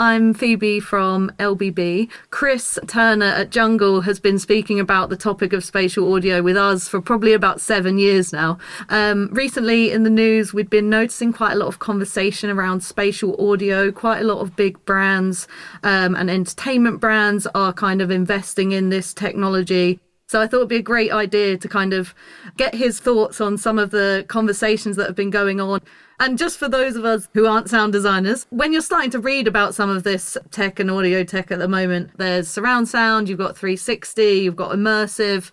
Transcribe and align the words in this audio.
I'm 0.00 0.32
Phoebe 0.32 0.80
from 0.80 1.30
LBB. 1.38 2.08
Chris 2.30 2.78
Turner 2.86 3.26
at 3.26 3.50
Jungle 3.50 4.00
has 4.00 4.18
been 4.18 4.38
speaking 4.38 4.80
about 4.80 5.10
the 5.10 5.16
topic 5.16 5.52
of 5.52 5.62
spatial 5.62 6.14
audio 6.14 6.40
with 6.40 6.56
us 6.56 6.88
for 6.88 7.02
probably 7.02 7.34
about 7.34 7.60
seven 7.60 7.98
years 7.98 8.32
now. 8.32 8.56
Um, 8.88 9.28
recently 9.30 9.92
in 9.92 10.04
the 10.04 10.08
news, 10.08 10.54
we've 10.54 10.70
been 10.70 10.88
noticing 10.88 11.34
quite 11.34 11.52
a 11.52 11.56
lot 11.56 11.66
of 11.66 11.80
conversation 11.80 12.48
around 12.48 12.82
spatial 12.82 13.36
audio. 13.50 13.92
Quite 13.92 14.22
a 14.22 14.24
lot 14.24 14.38
of 14.38 14.56
big 14.56 14.82
brands 14.86 15.46
um, 15.82 16.16
and 16.16 16.30
entertainment 16.30 16.98
brands 16.98 17.46
are 17.54 17.74
kind 17.74 18.00
of 18.00 18.10
investing 18.10 18.72
in 18.72 18.88
this 18.88 19.12
technology. 19.12 20.00
So 20.30 20.40
I 20.40 20.46
thought 20.46 20.58
it'd 20.58 20.68
be 20.68 20.76
a 20.76 20.82
great 20.82 21.10
idea 21.10 21.58
to 21.58 21.68
kind 21.68 21.92
of 21.92 22.14
get 22.56 22.72
his 22.72 23.00
thoughts 23.00 23.40
on 23.40 23.58
some 23.58 23.80
of 23.80 23.90
the 23.90 24.24
conversations 24.28 24.94
that 24.94 25.08
have 25.08 25.16
been 25.16 25.30
going 25.30 25.60
on. 25.60 25.80
And 26.20 26.38
just 26.38 26.56
for 26.56 26.68
those 26.68 26.94
of 26.94 27.04
us 27.04 27.28
who 27.34 27.46
aren't 27.46 27.68
sound 27.68 27.92
designers, 27.92 28.46
when 28.50 28.72
you're 28.72 28.80
starting 28.80 29.10
to 29.10 29.18
read 29.18 29.48
about 29.48 29.74
some 29.74 29.90
of 29.90 30.04
this 30.04 30.38
tech 30.52 30.78
and 30.78 30.88
audio 30.88 31.24
tech 31.24 31.50
at 31.50 31.58
the 31.58 31.66
moment, 31.66 32.12
there's 32.16 32.46
surround 32.46 32.88
sound, 32.88 33.28
you've 33.28 33.38
got 33.38 33.56
360, 33.56 34.22
you've 34.22 34.54
got 34.54 34.70
immersive. 34.70 35.50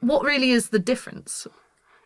What 0.00 0.24
really 0.24 0.50
is 0.50 0.70
the 0.70 0.80
difference? 0.80 1.46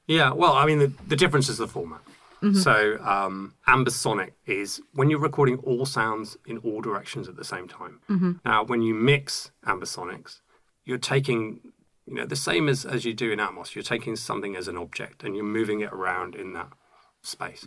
Yeah, 0.07 0.33
well, 0.35 0.53
I 0.53 0.67
mean, 0.67 0.81
the, 0.81 0.93
the 1.09 1.17
difference 1.17 1.49
is 1.49 1.57
the 1.57 1.67
format. 1.67 2.03
Mm-hmm. 2.43 2.59
So, 2.59 2.99
um, 3.03 3.55
ambisonic 3.67 4.33
is 4.45 4.83
when 4.93 5.09
you're 5.09 5.19
recording 5.19 5.57
all 5.61 5.87
sounds 5.87 6.37
in 6.45 6.59
all 6.59 6.83
directions 6.83 7.27
at 7.27 7.37
the 7.37 7.45
same 7.45 7.67
time. 7.67 8.01
Mm-hmm. 8.11 8.33
Now, 8.45 8.65
when 8.65 8.83
you 8.83 8.93
mix 8.93 9.51
ambisonics, 9.65 10.41
you're 10.85 10.99
taking 10.99 11.61
you 12.07 12.15
know, 12.15 12.27
the 12.27 12.37
same 12.37 12.69
as, 12.69 12.85
as 12.85 13.05
you 13.05 13.13
do 13.13 13.33
in 13.33 13.39
Atmos, 13.39 13.75
you're 13.75 13.83
taking 13.83 14.17
something 14.17 14.55
as 14.55 14.69
an 14.69 14.77
object 14.77 15.25
and 15.25 15.35
you're 15.35 15.45
moving 15.45 15.81
it 15.81 15.93
around 15.93 16.35
in 16.35 16.53
that 16.53 16.69
space. 17.23 17.67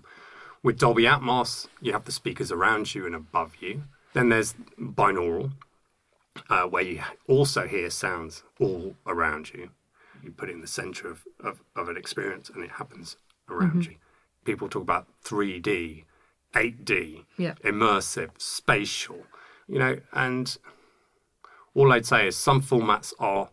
With 0.64 0.80
Dolby 0.80 1.04
Atmos, 1.04 1.68
you 1.82 1.92
have 1.94 2.06
the 2.06 2.12
speakers 2.12 2.52
around 2.52 2.96
you 2.96 3.06
and 3.06 3.16
above 3.16 3.56
you. 3.60 3.84
Then 4.14 4.30
there's 4.30 4.56
binaural, 4.80 5.52
uh, 6.50 6.64
where 6.64 6.84
you 6.84 7.02
also 7.28 7.68
hear 7.68 7.90
sounds 7.90 8.44
all 8.60 8.96
around 9.06 9.54
you. 9.54 9.70
You 10.24 10.32
put 10.32 10.50
it 10.50 10.54
in 10.54 10.62
the 10.62 10.68
center 10.68 11.10
of, 11.10 11.24
of, 11.44 11.62
of 11.76 11.90
an 11.90 11.98
experience 11.98 12.50
and 12.50 12.64
it 12.64 12.72
happens 12.72 13.18
around 13.50 13.82
mm-hmm. 13.82 13.92
you. 13.92 13.98
People 14.46 14.70
talk 14.70 14.84
about 14.84 15.08
3D, 15.26 16.06
8D, 16.54 17.26
yeah. 17.38 17.54
immersive, 17.64 18.32
spatial, 18.38 19.24
you 19.68 19.80
know, 19.80 20.00
and 20.14 20.58
all 21.76 21.92
I'd 21.92 22.06
say 22.06 22.28
is 22.28 22.36
some 22.36 22.62
formats 22.62 23.14
are 23.20 23.50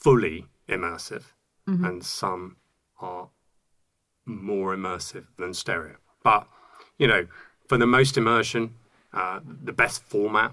fully 0.00 0.46
immersive, 0.68 1.24
mm-hmm. 1.68 1.84
and 1.84 2.04
some 2.04 2.56
are 3.00 3.28
more 4.26 4.74
immersive 4.76 5.26
than 5.38 5.54
stereo. 5.54 5.96
But 6.22 6.46
you 6.98 7.06
know, 7.06 7.26
for 7.66 7.78
the 7.78 7.86
most 7.86 8.16
immersion, 8.16 8.74
uh, 9.12 9.40
the 9.44 9.72
best 9.72 10.02
format 10.02 10.52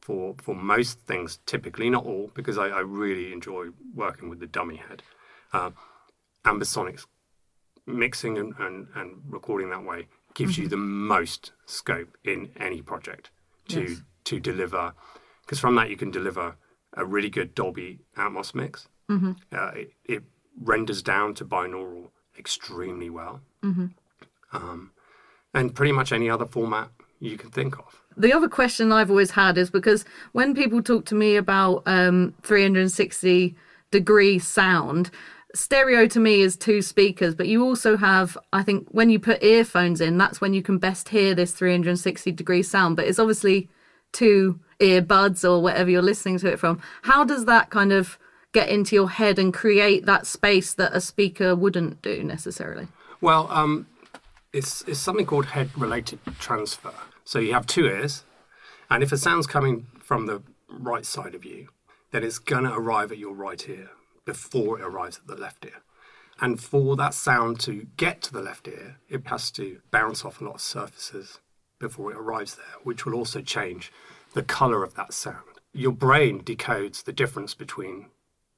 for 0.00 0.34
for 0.42 0.54
most 0.54 1.00
things, 1.00 1.38
typically 1.46 1.90
not 1.90 2.04
all, 2.04 2.30
because 2.34 2.58
I, 2.58 2.68
I 2.68 2.80
really 2.80 3.32
enjoy 3.32 3.68
working 3.94 4.28
with 4.28 4.40
the 4.40 4.46
dummy 4.46 4.76
head. 4.76 5.02
Uh, 5.52 5.70
ambisonics 6.44 7.06
mixing 7.86 8.38
and, 8.38 8.54
and, 8.58 8.86
and, 8.94 9.20
recording 9.28 9.70
that 9.70 9.84
way 9.84 10.06
gives 10.34 10.54
mm-hmm. 10.54 10.62
you 10.62 10.68
the 10.68 10.76
most 10.76 11.52
scope 11.66 12.16
in 12.24 12.50
any 12.58 12.80
project 12.80 13.30
to 13.68 13.82
yes. 13.82 14.02
to 14.24 14.38
deliver 14.40 14.92
because 15.42 15.58
from 15.58 15.74
that 15.74 15.90
you 15.90 15.96
can 15.96 16.10
deliver 16.10 16.56
a 16.94 17.04
really 17.04 17.30
good 17.30 17.54
Dolby 17.54 18.00
Atmos 18.16 18.54
mix. 18.54 18.88
Mm-hmm. 19.10 19.32
Uh, 19.52 19.70
it, 19.74 19.92
it, 20.04 20.22
renders 20.60 21.02
down 21.02 21.32
to 21.32 21.46
binaural 21.46 22.08
extremely 22.38 23.08
well. 23.08 23.40
Mm-hmm. 23.62 23.86
Um, 24.52 24.90
and 25.54 25.74
pretty 25.74 25.92
much 25.92 26.12
any 26.12 26.28
other 26.28 26.44
format 26.44 26.90
you 27.20 27.38
can 27.38 27.50
think 27.50 27.78
of. 27.78 28.02
The 28.18 28.34
other 28.34 28.48
question 28.48 28.92
I've 28.92 29.10
always 29.10 29.30
had 29.30 29.56
is 29.56 29.70
because 29.70 30.04
when 30.32 30.54
people 30.54 30.82
talk 30.82 31.06
to 31.06 31.14
me 31.14 31.36
about 31.36 31.82
um, 31.86 32.34
360 32.42 33.54
degree 33.90 34.38
sound, 34.38 35.10
stereo 35.54 36.06
to 36.08 36.20
me 36.20 36.40
is 36.40 36.56
two 36.56 36.82
speakers, 36.82 37.34
but 37.34 37.48
you 37.48 37.64
also 37.64 37.96
have, 37.96 38.36
I 38.52 38.62
think, 38.62 38.88
when 38.90 39.10
you 39.10 39.18
put 39.18 39.42
earphones 39.42 40.00
in, 40.00 40.18
that's 40.18 40.40
when 40.40 40.54
you 40.54 40.62
can 40.62 40.78
best 40.78 41.08
hear 41.08 41.34
this 41.34 41.52
360 41.52 42.32
degree 42.32 42.62
sound. 42.62 42.96
But 42.96 43.06
it's 43.06 43.18
obviously 43.18 43.68
two 44.12 44.60
earbuds 44.82 45.48
or 45.48 45.62
whatever 45.62 45.90
you're 45.90 46.02
listening 46.02 46.38
to 46.38 46.52
it 46.52 46.58
from. 46.58 46.82
How 47.02 47.24
does 47.24 47.44
that 47.46 47.70
kind 47.70 47.92
of 47.92 48.18
get 48.52 48.68
into 48.68 48.94
your 48.94 49.08
head 49.08 49.38
and 49.38 49.54
create 49.54 50.04
that 50.06 50.26
space 50.26 50.74
that 50.74 50.94
a 50.94 51.00
speaker 51.00 51.54
wouldn't 51.56 52.02
do 52.02 52.22
necessarily? 52.22 52.88
Well, 53.20 53.48
um, 53.50 53.86
it's, 54.52 54.82
it's 54.82 54.98
something 54.98 55.26
called 55.26 55.46
head 55.46 55.70
related 55.76 56.18
transfer. 56.38 56.92
So 57.24 57.38
you 57.38 57.54
have 57.54 57.66
two 57.66 57.86
ears, 57.86 58.24
and 58.90 59.02
if 59.02 59.12
a 59.12 59.16
sound's 59.16 59.46
coming 59.46 59.86
from 60.02 60.26
the 60.26 60.42
right 60.68 61.06
side 61.06 61.34
of 61.34 61.44
you, 61.44 61.68
then 62.10 62.24
it's 62.24 62.38
going 62.38 62.64
to 62.64 62.74
arrive 62.74 63.12
at 63.12 63.18
your 63.18 63.32
right 63.32 63.66
ear 63.68 63.90
before 64.24 64.78
it 64.78 64.84
arrives 64.84 65.18
at 65.18 65.26
the 65.26 65.40
left 65.40 65.64
ear. 65.64 65.82
And 66.40 66.60
for 66.60 66.96
that 66.96 67.14
sound 67.14 67.60
to 67.60 67.86
get 67.96 68.20
to 68.22 68.32
the 68.32 68.42
left 68.42 68.66
ear, 68.66 68.98
it 69.08 69.26
has 69.26 69.50
to 69.52 69.78
bounce 69.90 70.24
off 70.24 70.40
a 70.40 70.44
lot 70.44 70.56
of 70.56 70.60
surfaces 70.60 71.38
before 71.78 72.10
it 72.12 72.18
arrives 72.18 72.56
there, 72.56 72.76
which 72.82 73.06
will 73.06 73.14
also 73.14 73.40
change 73.40 73.92
the 74.34 74.42
color 74.42 74.82
of 74.82 74.94
that 74.94 75.12
sound. 75.12 75.60
Your 75.72 75.92
brain 75.92 76.42
decodes 76.42 77.04
the 77.04 77.12
difference 77.12 77.54
between 77.54 78.06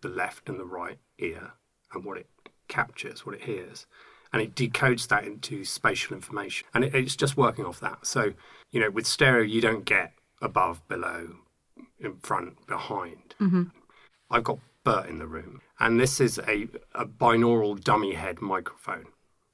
the 0.00 0.08
left 0.08 0.48
and 0.48 0.58
the 0.58 0.64
right 0.64 0.98
ear 1.18 1.52
and 1.92 2.04
what 2.04 2.18
it 2.18 2.28
captures, 2.68 3.24
what 3.24 3.34
it 3.34 3.42
hears. 3.42 3.86
And 4.32 4.42
it 4.42 4.54
decodes 4.56 5.06
that 5.08 5.24
into 5.24 5.64
spatial 5.64 6.16
information. 6.16 6.66
And 6.74 6.84
it, 6.84 6.94
it's 6.94 7.14
just 7.14 7.36
working 7.36 7.64
off 7.64 7.78
that. 7.80 8.06
So, 8.06 8.34
you 8.72 8.80
know, 8.80 8.90
with 8.90 9.06
stereo, 9.06 9.44
you 9.44 9.60
don't 9.60 9.84
get 9.84 10.12
above, 10.42 10.86
below, 10.88 11.36
in 12.00 12.16
front, 12.16 12.66
behind. 12.66 13.34
Mm-hmm. 13.40 13.64
I've 14.30 14.44
got 14.44 14.58
Bert 14.82 15.08
in 15.08 15.18
the 15.18 15.26
room. 15.26 15.62
And 15.80 15.98
this 15.98 16.20
is 16.20 16.38
a, 16.38 16.68
a 16.94 17.06
binaural 17.06 17.82
dummy 17.82 18.12
head 18.12 18.42
microphone. 18.42 19.06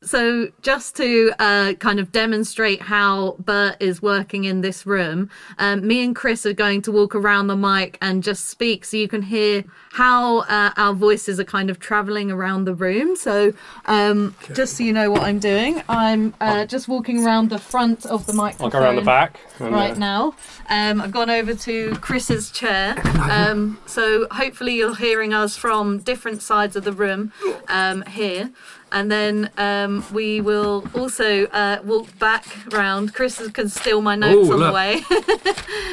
So, 0.03 0.49
just 0.63 0.97
to 0.97 1.31
uh, 1.39 1.75
kind 1.75 2.01
of 2.01 2.11
demonstrate 2.11 2.81
how 2.81 3.37
Bert 3.39 3.77
is 3.81 4.01
working 4.01 4.45
in 4.45 4.63
this 4.63 4.87
room, 4.87 5.29
um, 5.59 5.87
me 5.87 6.03
and 6.03 6.17
Chris 6.17 6.47
are 6.47 6.55
going 6.55 6.81
to 6.83 6.93
walk 6.93 7.15
around 7.15 7.49
the 7.49 7.57
mic 7.57 7.99
and 8.01 8.23
just 8.23 8.47
speak 8.47 8.87
so 8.87 8.97
you 8.97 9.09
can 9.09 9.21
hear 9.21 9.63
how 9.93 10.39
uh, 10.45 10.71
our 10.79 10.95
voices 10.95 11.39
are 11.39 11.45
kind 11.45 11.69
of 11.69 11.79
traveling 11.81 12.31
around 12.31 12.65
the 12.65 12.73
room. 12.73 13.15
So, 13.15 13.53
um, 13.85 14.35
okay. 14.45 14.55
just 14.55 14.79
so 14.79 14.85
you 14.85 14.95
know 14.95 15.11
what 15.11 15.21
I'm 15.21 15.39
doing, 15.39 15.83
I'm 15.87 16.33
uh, 16.41 16.65
just 16.65 16.89
walking 16.89 17.23
around 17.23 17.51
the 17.51 17.59
front 17.59 18.07
of 18.07 18.25
the 18.25 18.33
microphone. 18.33 18.69
I'll 18.69 18.71
go 18.71 18.79
around 18.81 18.97
the 18.97 19.03
back 19.03 19.39
right 19.59 19.93
uh, 19.93 19.99
now. 19.99 20.35
Um, 20.71 21.03
I've 21.03 21.13
gone 21.13 21.29
over 21.29 21.53
to 21.55 21.95
Chris's 21.97 22.51
chair, 22.51 22.95
um, 23.31 23.79
so 23.85 24.29
hopefully 24.31 24.77
you're 24.77 24.97
hearing 24.97 25.35
us 25.35 25.59
from 25.59 25.99
different 25.99 26.41
sides 26.41 26.75
of 26.75 26.85
the 26.85 26.93
room 26.93 27.33
um, 27.69 28.01
here 28.07 28.51
and 28.93 29.11
then 29.11 29.51
um, 29.57 30.05
we 30.13 30.41
will 30.41 30.85
also 30.95 31.47
uh, 31.47 31.81
walk 31.85 32.19
back 32.19 32.47
round. 32.73 33.15
Chris 33.15 33.47
can 33.53 33.69
steal 33.69 34.01
my 34.03 34.17
notes 34.17 34.49
Ooh, 34.49 34.53
on 34.53 34.59
look. 34.59 34.69
the 34.69 34.73
way. 34.73 35.03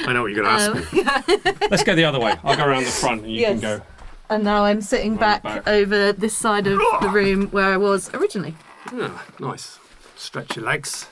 I 0.05 0.13
know 0.13 0.21
what 0.21 0.31
you're 0.31 0.43
going 0.43 0.57
to 0.57 0.63
ask 0.63 0.93
me. 0.93 1.03
Um, 1.07 1.69
Let's 1.69 1.83
go 1.83 1.95
the 1.95 2.05
other 2.05 2.19
way. 2.19 2.35
I'll 2.43 2.55
go 2.55 2.65
around 2.65 2.83
the 2.83 2.89
front 2.89 3.23
and 3.23 3.31
you 3.31 3.41
yes. 3.41 3.51
can 3.51 3.59
go. 3.59 3.81
And 4.29 4.43
now 4.43 4.65
I'm 4.65 4.81
sitting 4.81 5.15
back, 5.15 5.43
back, 5.43 5.67
over 5.67 6.11
this 6.11 6.35
side 6.35 6.67
of 6.67 6.79
the 7.01 7.09
room 7.13 7.47
where 7.47 7.65
I 7.65 7.77
was 7.77 8.13
originally. 8.13 8.55
Yeah, 8.93 9.17
nice. 9.39 9.79
Stretch 10.15 10.55
your 10.55 10.65
legs. 10.65 11.07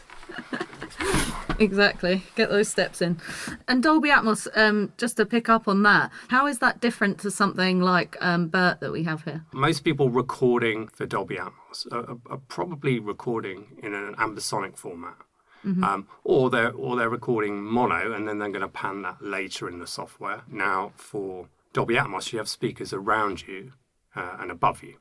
Exactly. 1.60 2.24
Get 2.36 2.50
those 2.50 2.70
steps 2.70 3.02
in. 3.02 3.20
And 3.68 3.82
Dolby 3.82 4.10
Atmos, 4.10 4.48
um, 4.56 4.94
just 4.98 5.18
to 5.18 5.26
pick 5.26 5.50
up 5.50 5.68
on 5.68 5.84
that, 5.84 6.12
how 6.30 6.48
is 6.48 6.60
that 6.60 6.82
different 6.82 7.20
to 7.20 7.32
something 7.32 7.80
like 7.82 8.18
um, 8.22 8.48
Bert 8.48 8.80
that 8.80 8.92
we 8.92 9.04
have 9.04 9.24
here? 9.24 9.46
Most 9.54 9.84
people 9.84 10.10
recording 10.10 10.88
for 10.88 11.06
Dolby 11.06 11.38
Atmos 11.38 11.92
are, 11.92 12.18
are 12.30 12.40
probably 12.48 13.00
recording 13.00 13.78
in 13.82 13.94
an 13.94 14.16
ambisonic 14.16 14.78
format. 14.78 15.18
Mm-hmm. 15.66 15.84
Um, 15.84 16.08
or 16.24 16.52
they're 16.52 16.72
or 16.74 16.96
they're 16.96 17.10
recording 17.10 17.64
mono 17.64 18.14
and 18.14 18.28
then 18.28 18.38
they're 18.38 18.50
going 18.50 18.62
to 18.62 18.68
pan 18.68 19.02
that 19.02 19.20
later 19.20 19.68
in 19.68 19.80
the 19.80 19.88
software. 19.88 20.44
Now 20.48 20.92
for 20.96 21.48
Dolby 21.74 21.96
Atmos, 21.96 22.32
you 22.32 22.38
have 22.38 22.48
speakers 22.48 22.94
around 22.94 23.48
you 23.48 23.74
uh, 24.16 24.38
and 24.40 24.52
above 24.52 24.84
you, 24.84 24.98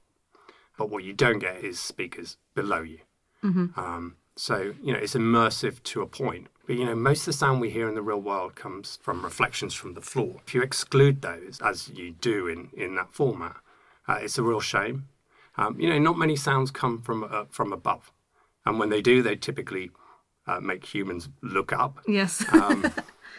but 0.78 0.88
what 0.88 1.04
you 1.04 1.12
don't 1.12 1.38
get 1.38 1.62
is 1.62 1.78
speakers 1.78 2.38
below 2.54 2.80
you. 2.80 3.00
Mm-hmm. 3.44 3.78
Um, 3.78 4.16
so, 4.36 4.74
you 4.82 4.92
know, 4.92 4.98
it's 4.98 5.14
immersive 5.14 5.82
to 5.84 6.02
a 6.02 6.06
point. 6.06 6.48
But, 6.66 6.76
you 6.76 6.84
know, 6.84 6.94
most 6.94 7.20
of 7.20 7.26
the 7.26 7.32
sound 7.34 7.60
we 7.60 7.70
hear 7.70 7.88
in 7.88 7.94
the 7.94 8.02
real 8.02 8.20
world 8.20 8.54
comes 8.54 8.98
from 9.02 9.22
reflections 9.22 9.74
from 9.74 9.94
the 9.94 10.00
floor. 10.00 10.40
If 10.46 10.54
you 10.54 10.62
exclude 10.62 11.22
those, 11.22 11.60
as 11.62 11.88
you 11.90 12.12
do 12.12 12.48
in, 12.48 12.70
in 12.74 12.94
that 12.96 13.12
format, 13.12 13.56
uh, 14.08 14.18
it's 14.20 14.38
a 14.38 14.42
real 14.42 14.60
shame. 14.60 15.08
Um, 15.56 15.78
you 15.78 15.88
know, 15.88 15.98
not 15.98 16.18
many 16.18 16.36
sounds 16.36 16.70
come 16.70 17.00
from, 17.02 17.24
uh, 17.24 17.44
from 17.50 17.72
above. 17.72 18.10
And 18.66 18.78
when 18.78 18.88
they 18.88 19.02
do, 19.02 19.22
they 19.22 19.36
typically 19.36 19.90
uh, 20.46 20.60
make 20.60 20.86
humans 20.86 21.28
look 21.42 21.72
up. 21.72 22.00
Yes. 22.08 22.44
um, 22.52 22.92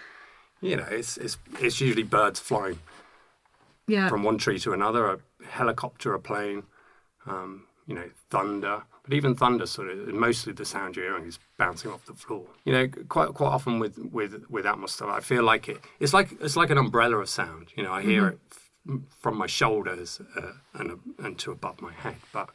you 0.62 0.77
know, 0.77 0.88
it's, 0.89 1.18
it's, 1.18 1.38
it's 1.59 1.81
usually 1.81 2.03
birds 2.03 2.39
flying 2.39 2.80
yeah. 3.88 4.07
from 4.07 4.24
one 4.24 4.38
tree 4.38 4.59
to 4.59 4.71
another, 4.71 5.07
a 5.07 5.19
helicopter, 5.48 6.13
a 6.13 6.19
plane. 6.19 6.63
Um, 7.25 7.65
you 7.87 7.95
know, 7.95 8.09
thunder. 8.29 8.83
But 9.03 9.13
even 9.13 9.35
thunder, 9.35 9.65
sort 9.65 9.89
of, 9.89 10.07
mostly 10.07 10.53
the 10.53 10.65
sound 10.65 10.95
you're 10.95 11.05
hearing 11.05 11.25
is 11.25 11.39
bouncing 11.57 11.91
off 11.91 12.05
the 12.05 12.13
floor. 12.13 12.45
You 12.63 12.73
know, 12.73 12.87
quite 13.07 13.33
quite 13.33 13.49
often 13.49 13.79
with 13.79 13.97
with 13.97 14.45
with 14.49 14.65
Atmos 14.65 14.89
stuff, 14.89 15.09
I 15.09 15.19
feel 15.19 15.43
like 15.43 15.69
it. 15.69 15.77
It's 15.99 16.13
like 16.13 16.29
it's 16.41 16.55
like 16.55 16.69
an 16.69 16.77
umbrella 16.77 17.17
of 17.17 17.29
sound. 17.29 17.71
You 17.75 17.83
know, 17.83 17.93
I 17.93 18.01
hear 18.01 18.27
it 18.29 18.39
f- 18.51 18.99
from 19.19 19.37
my 19.37 19.47
shoulders 19.47 20.19
uh, 20.35 20.53
and 20.73 20.99
and 21.19 21.37
to 21.39 21.51
above 21.51 21.81
my 21.81 21.93
head. 21.93 22.15
But 22.33 22.49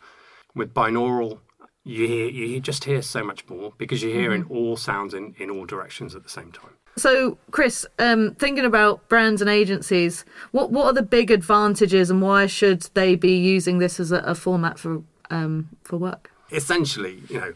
with 0.55 0.75
binaural, 0.75 1.39
you 1.85 2.07
hear 2.07 2.27
you 2.29 2.61
just 2.61 2.85
hear 2.85 3.03
so 3.03 3.23
much 3.23 3.49
more 3.49 3.73
because 3.79 4.03
you're 4.03 4.13
hearing 4.13 4.45
all 4.51 4.77
sounds 4.77 5.15
in 5.15 5.35
in 5.39 5.51
all 5.51 5.67
directions 5.67 6.15
at 6.15 6.25
the 6.25 6.29
same 6.29 6.51
time. 6.53 6.73
So, 6.97 7.39
Chris, 7.53 7.87
um, 7.99 8.35
thinking 8.35 8.65
about 8.65 9.09
brands 9.09 9.41
and 9.41 9.49
agencies, 9.49 10.25
what 10.51 10.71
what 10.71 10.87
are 10.87 10.93
the 10.93 11.03
big 11.03 11.31
advantages, 11.31 12.11
and 12.11 12.21
why 12.21 12.47
should 12.47 12.83
they 12.95 13.15
be 13.15 13.37
using 13.37 13.79
this 13.79 14.01
as 14.01 14.13
a, 14.13 14.19
a 14.19 14.35
format 14.35 14.79
for 14.79 15.03
um, 15.31 15.69
for 15.85 15.97
work? 15.97 16.31
essentially, 16.53 17.23
you 17.29 17.41
know, 17.41 17.53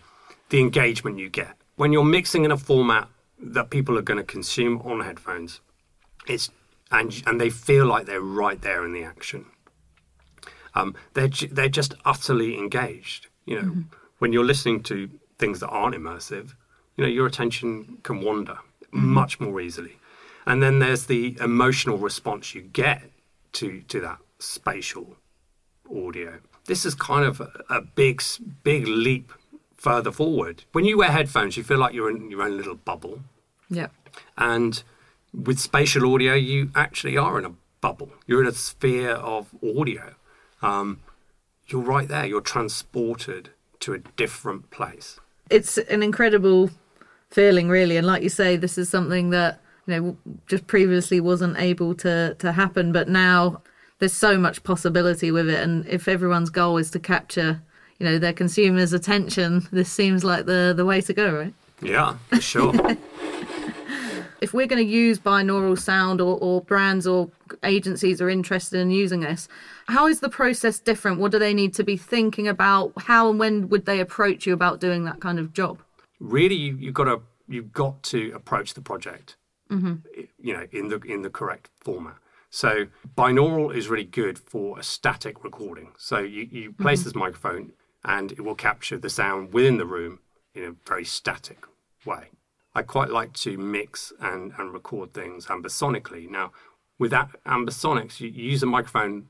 the 0.51 0.61
engagement 0.61 1.19
you 1.19 1.29
get 1.29 1.57
when 1.77 1.93
you're 1.93 2.05
mixing 2.05 2.45
in 2.45 2.51
a 2.51 2.57
format 2.57 3.09
that 3.39 3.71
people 3.71 3.99
are 3.99 4.03
going 4.03 4.19
to 4.19 4.25
consume 4.25 4.81
on 4.83 5.01
headphones. 5.01 5.61
It's 6.27 6.51
and 6.91 7.23
and 7.27 7.41
they 7.41 7.51
feel 7.51 7.87
like 7.87 8.07
they're 8.07 8.21
right 8.21 8.61
there 8.61 8.85
in 8.85 8.93
the 8.93 9.03
action. 9.03 9.47
Um, 10.75 10.95
they're 11.15 11.29
they're 11.51 11.69
just 11.69 11.95
utterly 12.05 12.57
engaged. 12.57 13.29
You 13.45 13.61
know, 13.61 13.85
when 14.19 14.33
you're 14.33 14.45
listening 14.45 14.83
to 14.85 15.11
things 15.39 15.61
that 15.61 15.69
aren't 15.69 15.95
immersive, 15.95 16.55
you 16.97 17.05
know, 17.05 17.11
your 17.11 17.27
attention 17.27 17.99
can 18.03 18.23
wander 18.23 18.59
much 18.91 19.41
more 19.41 19.61
easily. 19.61 19.99
And 20.47 20.63
then 20.63 20.79
there's 20.79 21.07
the 21.07 21.37
emotional 21.41 21.99
response 21.99 22.55
you 22.55 22.63
get 22.63 23.03
to 23.53 23.83
to 23.83 24.01
that 24.01 24.19
spatial 24.39 25.17
audio. 25.91 26.41
This 26.67 26.85
is 26.85 26.95
kind 26.95 27.25
of 27.27 27.41
a, 27.69 27.83
big, 27.83 28.23
big 28.63 28.87
leap 28.87 29.33
further 29.77 30.11
forward. 30.11 30.65
When 30.73 30.85
you 30.85 30.99
wear 30.99 31.11
headphones, 31.11 31.57
you 31.57 31.63
feel 31.63 31.79
like 31.79 31.93
you're 31.93 32.11
in 32.11 32.31
your 32.31 32.43
own 32.43 32.57
little 32.57 32.77
bubble. 32.77 33.21
Yeah. 33.69 33.89
And 34.39 34.83
with 35.33 35.59
spatial 35.59 36.13
audio, 36.13 36.35
you 36.35 36.71
actually 36.75 37.17
are 37.17 37.39
in 37.39 37.45
a 37.45 37.53
bubble. 37.81 38.11
You're 38.27 38.41
in 38.41 38.49
a 38.49 38.53
sphere 38.53 39.11
of 39.11 39.49
audio. 39.63 40.15
Um, 40.63 41.01
you're 41.67 41.83
right 41.83 42.09
there. 42.09 42.25
You're 42.25 42.41
transported 42.41 43.51
to 43.81 43.93
a 43.93 43.99
different 43.99 44.71
place. 44.71 45.21
It's 45.51 45.77
an 45.77 46.03
incredible 46.03 46.71
feeling, 47.31 47.69
really, 47.69 47.97
and 47.99 48.07
like 48.07 48.23
you 48.23 48.31
say, 48.31 48.57
this 48.57 48.79
is 48.79 48.89
something 48.89 49.31
that 49.31 49.61
you 49.87 49.95
know 49.95 50.17
just 50.47 50.67
previously 50.67 51.21
wasn't 51.21 51.59
able 51.59 51.95
to 51.97 52.35
to 52.39 52.53
happen, 52.53 52.93
but 52.93 53.09
now 53.09 53.61
there's 53.99 54.13
so 54.13 54.39
much 54.39 54.63
possibility 54.63 55.31
with 55.31 55.49
it, 55.49 55.61
and 55.61 55.87
if 55.87 56.09
everyone's 56.09 56.51
goal 56.51 56.77
is 56.79 56.91
to 56.93 56.99
capture 56.99 57.63
you 57.99 58.07
know 58.07 58.19
their 58.19 58.33
consumers' 58.33 58.93
attention, 58.93 59.67
this 59.73 59.91
seems 59.91 60.25
like 60.25 60.47
the 60.47 60.73
the 60.77 60.85
way 60.85 61.01
to 61.01 61.13
go, 61.13 61.33
right? 61.33 61.55
Yeah, 61.83 62.17
for 62.29 62.41
sure. 62.41 62.73
if 64.41 64.53
we're 64.53 64.67
going 64.67 64.85
to 64.85 64.91
use 64.91 65.19
binaural 65.19 65.79
sound 65.79 66.21
or, 66.21 66.39
or 66.39 66.61
brands 66.61 67.07
or 67.07 67.31
agencies 67.63 68.21
are 68.21 68.29
interested 68.29 68.79
in 68.79 68.91
using 68.91 69.21
this 69.21 69.49
how 69.87 70.07
is 70.07 70.21
the 70.21 70.29
process 70.29 70.79
different? 70.79 71.21
What 71.21 71.33
do 71.33 71.39
they 71.39 71.55
need 71.55 71.75
to 71.75 71.85
be 71.85 71.97
thinking 71.97 72.49
about? 72.49 72.93
How 72.97 73.31
and 73.31 73.39
when 73.39 73.69
would 73.69 73.87
they 73.87 74.01
approach 74.01 74.47
you 74.47 74.55
about 74.55 74.81
doing 74.81 75.05
that 75.05 75.21
kind 75.21 75.39
of 75.39 75.53
job? 75.53 75.83
Really 76.21 76.55
you, 76.55 76.77
you've 76.77 76.95
got 76.95 77.05
to 77.05 77.21
you've 77.49 77.73
got 77.73 78.03
to 78.05 78.33
approach 78.35 78.73
the 78.73 78.81
project 78.81 79.37
mm-hmm. 79.71 79.97
you 80.39 80.53
know 80.55 80.67
in 80.73 80.89
the 80.89 80.99
in 81.01 81.21
the 81.21 81.29
correct 81.29 81.69
format 81.79 82.17
so 82.55 82.87
binaural 83.17 83.75
is 83.75 83.89
really 83.89 84.05
good 84.05 84.39
for 84.39 84.79
a 84.79 84.83
static 84.83 85.43
recording 85.43 85.93
so 85.99 86.19
you, 86.19 86.49
you 86.51 86.73
place 86.73 87.03
this 87.03 87.15
microphone 87.15 87.73
and 88.05 88.33
it 88.33 88.41
will 88.43 88.55
capture 88.55 88.99
the 88.99 89.11
sound 89.11 89.53
within 89.53 89.77
the 89.79 89.87
room 89.87 90.21
in 90.55 90.65
a 90.65 90.89
very 90.89 91.05
static 91.05 91.65
way 92.05 92.29
i 92.75 92.83
quite 92.83 93.11
like 93.11 93.33
to 93.33 93.57
mix 93.59 94.13
and 94.21 94.53
and 94.59 94.73
record 94.73 95.13
things 95.13 95.47
ambisonically. 95.47 96.29
now 96.29 96.53
with 96.99 97.11
that 97.11 97.31
ambisonics 97.47 98.21
you, 98.21 98.29
you 98.29 98.51
use 98.51 98.63
a 98.63 98.67
microphone 98.67 99.27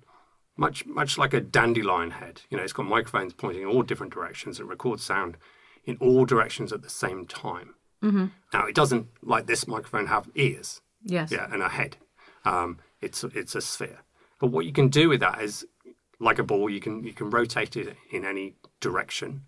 much 0.57 0.87
much 0.87 1.19
like 1.19 1.35
a 1.35 1.41
dandelion 1.41 2.13
head. 2.13 2.43
You 2.51 2.57
know, 2.57 2.63
it's 2.63 2.73
got 2.73 2.87
microphones 2.87 3.33
pointing 3.33 3.63
in 3.63 3.69
all 3.69 3.83
different 3.83 4.13
directions 4.13 4.61
and 4.61 4.69
records 4.69 5.03
sound 5.03 5.37
in 5.85 5.97
all 6.01 6.25
directions 6.25 6.73
at 6.73 6.83
the 6.83 6.91
same 6.91 7.27
time. 7.27 7.75
Mm-hmm. 8.03 8.27
Now, 8.53 8.67
it 8.67 8.75
doesn't 8.75 9.09
like 9.23 9.47
this 9.47 9.67
microphone 9.67 10.07
have 10.07 10.31
ears, 10.35 10.81
yes 11.03 11.31
yeah, 11.33 11.49
and 11.53 11.63
a 11.63 11.69
head. 11.69 11.97
Um, 12.45 12.79
it's 13.05 13.23
it's 13.25 13.55
a 13.55 13.61
sphere. 13.61 14.01
But 14.41 14.49
what 14.49 14.67
you 14.67 14.73
can 14.73 14.89
do 14.89 15.09
with 15.09 15.21
that 15.21 15.41
is, 15.41 15.67
like 16.19 16.39
a 16.39 16.45
ball, 16.45 16.69
you 16.69 16.81
can 16.81 17.05
you 17.05 17.13
can 17.13 17.31
rotate 17.31 17.77
it 17.77 17.97
in 18.11 18.25
any 18.25 18.55
direction, 18.81 19.45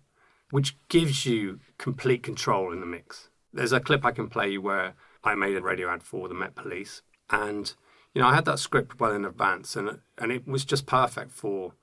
which 0.51 0.77
gives 0.87 1.25
you 1.25 1.59
complete 1.77 2.23
control 2.23 2.71
in 2.71 2.79
the 2.79 2.85
mix. 2.85 3.29
There's 3.51 3.73
a 3.73 3.79
clip 3.79 4.05
I 4.05 4.11
can 4.11 4.29
play 4.29 4.49
you 4.49 4.61
where 4.61 4.93
I 5.23 5.35
made 5.35 5.57
a 5.57 5.61
radio 5.61 5.89
ad 5.89 6.03
for 6.03 6.27
the 6.27 6.35
Met 6.35 6.55
Police, 6.55 7.01
and 7.29 7.73
you 8.13 8.21
know 8.21 8.27
I 8.27 8.35
had 8.35 8.45
that 8.45 8.59
script 8.59 8.99
well 8.99 9.13
in 9.13 9.25
advance, 9.25 9.75
and 9.75 9.99
and 10.17 10.31
it 10.31 10.47
was 10.47 10.65
just 10.65 10.85
perfect 10.85 11.31
for 11.31 11.73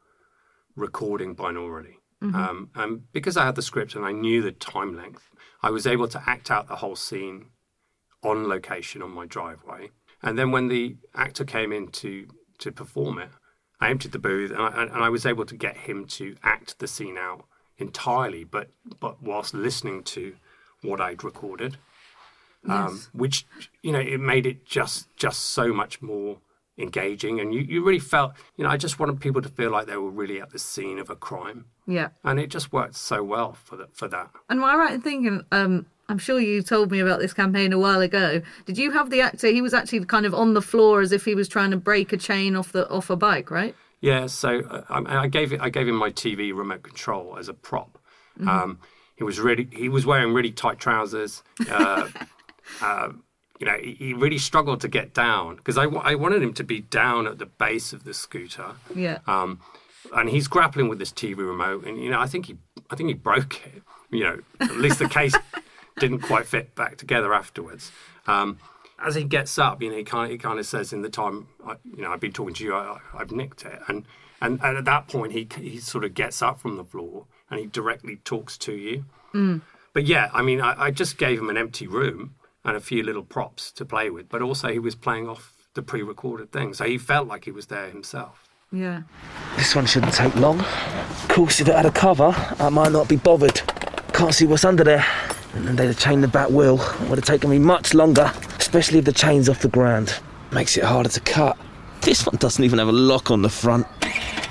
recording 0.76 1.34
binaurally. 1.34 1.96
Um, 2.34 2.70
and 2.74 3.12
because 3.12 3.36
I 3.36 3.44
had 3.44 3.54
the 3.54 3.62
script 3.62 3.94
and 3.94 4.04
I 4.04 4.12
knew 4.12 4.40
the 4.40 4.52
time 4.52 4.96
length, 4.96 5.28
I 5.62 5.70
was 5.70 5.86
able 5.86 6.08
to 6.08 6.22
act 6.26 6.50
out 6.50 6.68
the 6.68 6.76
whole 6.76 6.96
scene 6.96 7.50
on 8.22 8.48
location 8.48 9.02
on 9.02 9.10
my 9.10 9.26
driveway. 9.26 9.90
And 10.24 10.36
then 10.38 10.50
when 10.50 10.66
the 10.68 10.96
actor 11.14 11.44
came 11.44 11.70
in 11.72 11.88
to 12.02 12.26
to 12.58 12.72
perform 12.72 13.18
it, 13.18 13.28
I 13.80 13.90
emptied 13.90 14.12
the 14.12 14.18
booth 14.18 14.50
and 14.50 14.60
I, 14.60 14.82
and 14.84 14.92
I 15.04 15.08
was 15.10 15.26
able 15.26 15.44
to 15.44 15.56
get 15.56 15.76
him 15.76 16.06
to 16.18 16.34
act 16.42 16.78
the 16.78 16.88
scene 16.88 17.18
out 17.18 17.44
entirely, 17.78 18.42
but 18.42 18.70
but 19.00 19.22
whilst 19.22 19.52
listening 19.54 20.02
to 20.04 20.34
what 20.82 21.00
I'd 21.00 21.22
recorded, 21.24 21.76
um, 22.68 22.94
Yes. 22.94 23.08
which 23.12 23.46
you 23.82 23.92
know 23.92 24.00
it 24.00 24.18
made 24.18 24.46
it 24.46 24.64
just 24.64 25.14
just 25.16 25.40
so 25.40 25.72
much 25.74 26.00
more 26.00 26.38
engaging, 26.78 27.38
and 27.40 27.54
you, 27.54 27.60
you 27.60 27.84
really 27.84 27.98
felt 27.98 28.32
you 28.56 28.64
know 28.64 28.70
I 28.70 28.76
just 28.78 28.98
wanted 28.98 29.20
people 29.20 29.42
to 29.42 29.48
feel 29.48 29.70
like 29.70 29.86
they 29.86 29.96
were 29.96 30.10
really 30.10 30.40
at 30.40 30.50
the 30.50 30.58
scene 30.58 30.98
of 30.98 31.10
a 31.10 31.16
crime, 31.16 31.66
yeah 31.86 32.08
and 32.24 32.40
it 32.40 32.48
just 32.48 32.72
worked 32.72 32.96
so 32.96 33.22
well 33.22 33.52
for 33.52 33.76
that 33.76 33.94
for 33.94 34.08
that. 34.08 34.30
and 34.48 34.58
am 34.60 34.64
i 34.64 34.74
right 34.74 34.94
in 34.94 35.02
thinking 35.02 35.44
um 35.52 35.86
i'm 36.08 36.18
sure 36.18 36.40
you 36.40 36.62
told 36.62 36.90
me 36.90 37.00
about 37.00 37.20
this 37.20 37.32
campaign 37.32 37.72
a 37.72 37.78
while 37.78 38.00
ago 38.00 38.40
did 38.66 38.76
you 38.78 38.90
have 38.90 39.10
the 39.10 39.20
actor 39.20 39.48
he 39.48 39.62
was 39.62 39.74
actually 39.74 40.04
kind 40.04 40.26
of 40.26 40.34
on 40.34 40.54
the 40.54 40.62
floor 40.62 41.00
as 41.00 41.12
if 41.12 41.24
he 41.24 41.34
was 41.34 41.48
trying 41.48 41.70
to 41.70 41.76
break 41.76 42.12
a 42.12 42.16
chain 42.16 42.56
off 42.56 42.72
the 42.72 42.88
off 42.90 43.10
a 43.10 43.16
bike 43.16 43.50
right 43.50 43.74
Yeah, 44.04 44.26
so 44.26 44.60
uh, 44.68 44.82
I, 44.90 45.22
I 45.22 45.26
gave 45.28 45.54
it. 45.54 45.62
I 45.62 45.70
gave 45.70 45.88
him 45.88 45.94
my 45.96 46.10
TV 46.10 46.54
remote 46.54 46.82
control 46.82 47.38
as 47.38 47.48
a 47.48 47.54
prop. 47.54 47.98
Um, 48.46 48.80
he 49.16 49.24
was 49.24 49.40
really. 49.40 49.66
He 49.72 49.88
was 49.88 50.04
wearing 50.04 50.34
really 50.34 50.50
tight 50.52 50.78
trousers. 50.78 51.42
Uh, 51.70 52.08
uh, 52.82 53.08
you 53.58 53.66
know, 53.66 53.78
he, 53.82 53.94
he 53.94 54.12
really 54.12 54.36
struggled 54.36 54.82
to 54.82 54.88
get 54.88 55.14
down 55.14 55.56
because 55.56 55.78
I, 55.78 55.84
I 55.84 56.16
wanted 56.16 56.42
him 56.42 56.52
to 56.52 56.64
be 56.64 56.80
down 56.82 57.26
at 57.26 57.38
the 57.38 57.46
base 57.46 57.94
of 57.94 58.04
the 58.04 58.12
scooter. 58.12 58.72
yeah 58.94 59.20
Um, 59.26 59.60
and 60.14 60.28
he's 60.28 60.48
grappling 60.48 60.88
with 60.90 60.98
this 60.98 61.10
TV 61.10 61.38
remote, 61.38 61.86
and 61.86 61.98
you 61.98 62.10
know, 62.10 62.20
I 62.20 62.26
think 62.26 62.44
he, 62.46 62.58
I 62.90 62.96
think 62.96 63.08
he 63.08 63.14
broke 63.14 63.64
it. 63.64 63.82
You 64.10 64.24
know, 64.24 64.38
at 64.60 64.76
least 64.76 64.98
the 64.98 65.08
case 65.08 65.34
didn't 65.98 66.20
quite 66.20 66.46
fit 66.46 66.74
back 66.74 66.96
together 66.96 67.32
afterwards. 67.34 67.92
Um, 68.26 68.58
as 69.04 69.14
he 69.14 69.24
gets 69.24 69.58
up, 69.58 69.82
you 69.82 69.90
know, 69.90 69.96
he 69.96 70.04
kind 70.04 70.26
of, 70.26 70.30
he 70.30 70.38
kind 70.38 70.58
of 70.58 70.66
says, 70.66 70.92
"In 70.92 71.02
the 71.02 71.08
time, 71.10 71.48
I, 71.66 71.76
you 71.84 72.02
know, 72.02 72.10
I've 72.12 72.20
been 72.20 72.32
talking 72.32 72.54
to 72.54 72.64
you, 72.64 72.74
I, 72.74 72.98
I've 73.16 73.32
nicked 73.32 73.64
it." 73.64 73.78
And, 73.88 74.04
and 74.40 74.60
and 74.62 74.76
at 74.78 74.84
that 74.84 75.08
point, 75.08 75.32
he 75.32 75.48
he 75.56 75.78
sort 75.78 76.04
of 76.04 76.14
gets 76.14 76.40
up 76.42 76.60
from 76.60 76.76
the 76.76 76.84
floor 76.84 77.26
and 77.50 77.60
he 77.60 77.66
directly 77.66 78.16
talks 78.24 78.56
to 78.58 78.72
you. 78.72 79.04
But 79.92 80.06
yeah, 80.06 80.30
I 80.32 80.42
mean, 80.42 80.60
I, 80.60 80.84
I 80.86 80.90
just 80.90 81.18
gave 81.18 81.38
him 81.38 81.50
an 81.50 81.56
empty 81.56 81.86
room 81.86 82.34
and 82.64 82.76
a 82.76 82.80
few 82.80 83.02
little 83.02 83.22
props 83.22 83.70
to 83.72 83.84
play 83.84 84.10
with, 84.10 84.28
but 84.28 84.42
also 84.42 84.68
he 84.68 84.78
was 84.78 84.94
playing 84.94 85.28
off 85.28 85.52
the 85.74 85.82
pre-recorded 85.82 86.50
thing, 86.52 86.72
so 86.72 86.84
he 86.84 86.98
felt 86.98 87.28
like 87.28 87.44
he 87.44 87.50
was 87.50 87.66
there 87.66 87.88
himself. 87.88 88.48
yeah 88.72 89.02
This 89.56 89.74
one 89.74 89.86
shouldn't 89.86 90.14
take 90.14 90.34
long. 90.36 90.60
Of 90.60 91.26
course, 91.28 91.60
if 91.60 91.68
it 91.68 91.74
had 91.74 91.84
a 91.86 91.90
cover, 91.90 92.32
I 92.58 92.68
might 92.70 92.92
not 92.92 93.08
be 93.08 93.16
bothered. 93.16 93.60
Can't 94.12 94.32
see 94.34 94.46
what's 94.46 94.64
under 94.64 94.84
there. 94.84 95.04
And 95.54 95.66
then 95.66 95.76
they'd 95.76 95.86
have 95.86 95.98
chained 95.98 96.22
the 96.22 96.28
back 96.28 96.50
wheel. 96.50 96.80
It 96.80 97.08
would 97.08 97.18
have 97.18 97.24
taken 97.24 97.48
me 97.50 97.58
much 97.58 97.94
longer, 97.94 98.32
especially 98.58 98.98
if 98.98 99.04
the 99.04 99.12
chain's 99.12 99.48
off 99.48 99.60
the 99.60 99.68
ground. 99.68 100.18
Makes 100.52 100.76
it 100.76 100.84
harder 100.84 101.08
to 101.08 101.20
cut. 101.20 101.56
This 102.00 102.26
one 102.26 102.36
doesn't 102.36 102.62
even 102.62 102.78
have 102.78 102.88
a 102.88 102.92
lock 102.92 103.30
on 103.30 103.42
the 103.42 103.48
front. 103.48 103.86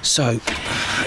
So, 0.01 0.39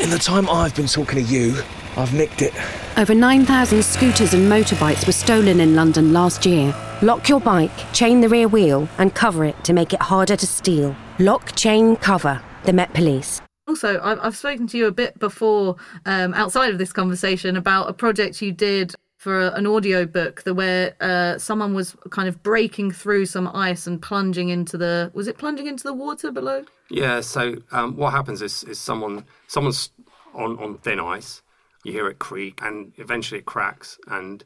in 0.00 0.10
the 0.10 0.18
time 0.18 0.48
I've 0.48 0.74
been 0.76 0.86
talking 0.86 1.24
to 1.24 1.32
you, 1.32 1.60
I've 1.96 2.12
nicked 2.14 2.42
it. 2.42 2.52
Over 2.98 3.14
9,000 3.14 3.82
scooters 3.82 4.34
and 4.34 4.50
motorbikes 4.50 5.06
were 5.06 5.12
stolen 5.12 5.60
in 5.60 5.74
London 5.74 6.12
last 6.12 6.46
year. 6.46 6.74
Lock 7.02 7.28
your 7.28 7.40
bike, 7.40 7.92
chain 7.92 8.20
the 8.20 8.28
rear 8.28 8.48
wheel, 8.48 8.88
and 8.98 9.14
cover 9.14 9.44
it 9.44 9.62
to 9.64 9.72
make 9.72 9.92
it 9.92 10.00
harder 10.00 10.36
to 10.36 10.46
steal. 10.46 10.94
Lock, 11.18 11.54
chain, 11.56 11.96
cover. 11.96 12.40
The 12.64 12.72
Met 12.72 12.92
Police. 12.94 13.40
Also, 13.68 14.00
I've, 14.00 14.18
I've 14.20 14.36
spoken 14.36 14.66
to 14.68 14.78
you 14.78 14.86
a 14.86 14.92
bit 14.92 15.18
before, 15.18 15.76
um, 16.04 16.34
outside 16.34 16.70
of 16.70 16.78
this 16.78 16.92
conversation, 16.92 17.56
about 17.56 17.88
a 17.88 17.92
project 17.92 18.40
you 18.42 18.52
did 18.52 18.94
for 19.26 19.40
a, 19.40 19.50
an 19.54 19.66
audio 19.66 20.06
book, 20.06 20.44
the 20.44 20.54
where 20.54 20.94
uh, 21.00 21.36
someone 21.36 21.74
was 21.74 21.96
kind 22.10 22.28
of 22.28 22.44
breaking 22.44 22.92
through 22.92 23.26
some 23.26 23.48
ice 23.48 23.84
and 23.88 24.00
plunging 24.00 24.50
into 24.50 24.78
the 24.78 25.10
was 25.14 25.26
it 25.26 25.36
plunging 25.36 25.66
into 25.66 25.82
the 25.82 25.92
water 25.92 26.30
below? 26.30 26.64
Yeah. 26.90 27.20
So 27.22 27.56
um, 27.72 27.96
what 27.96 28.12
happens 28.12 28.40
is, 28.40 28.62
is 28.62 28.78
someone 28.78 29.24
someone's 29.48 29.90
on, 30.32 30.56
on 30.60 30.78
thin 30.78 31.00
ice, 31.00 31.42
you 31.82 31.90
hear 31.90 32.06
it 32.06 32.20
creak, 32.20 32.60
and 32.62 32.92
eventually 32.98 33.40
it 33.40 33.46
cracks, 33.46 33.98
and 34.06 34.44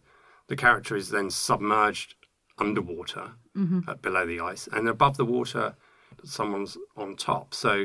the 0.49 0.57
character 0.57 0.97
is 0.97 1.11
then 1.11 1.29
submerged 1.29 2.15
underwater 2.59 3.33
uh, 3.87 3.95
below 3.97 4.25
the 4.27 4.41
ice, 4.41 4.67
and 4.73 4.89
above 4.89 5.19
the 5.19 5.27
water, 5.27 5.75
someone's 6.25 6.79
on 6.97 7.17
top. 7.17 7.53
So 7.53 7.85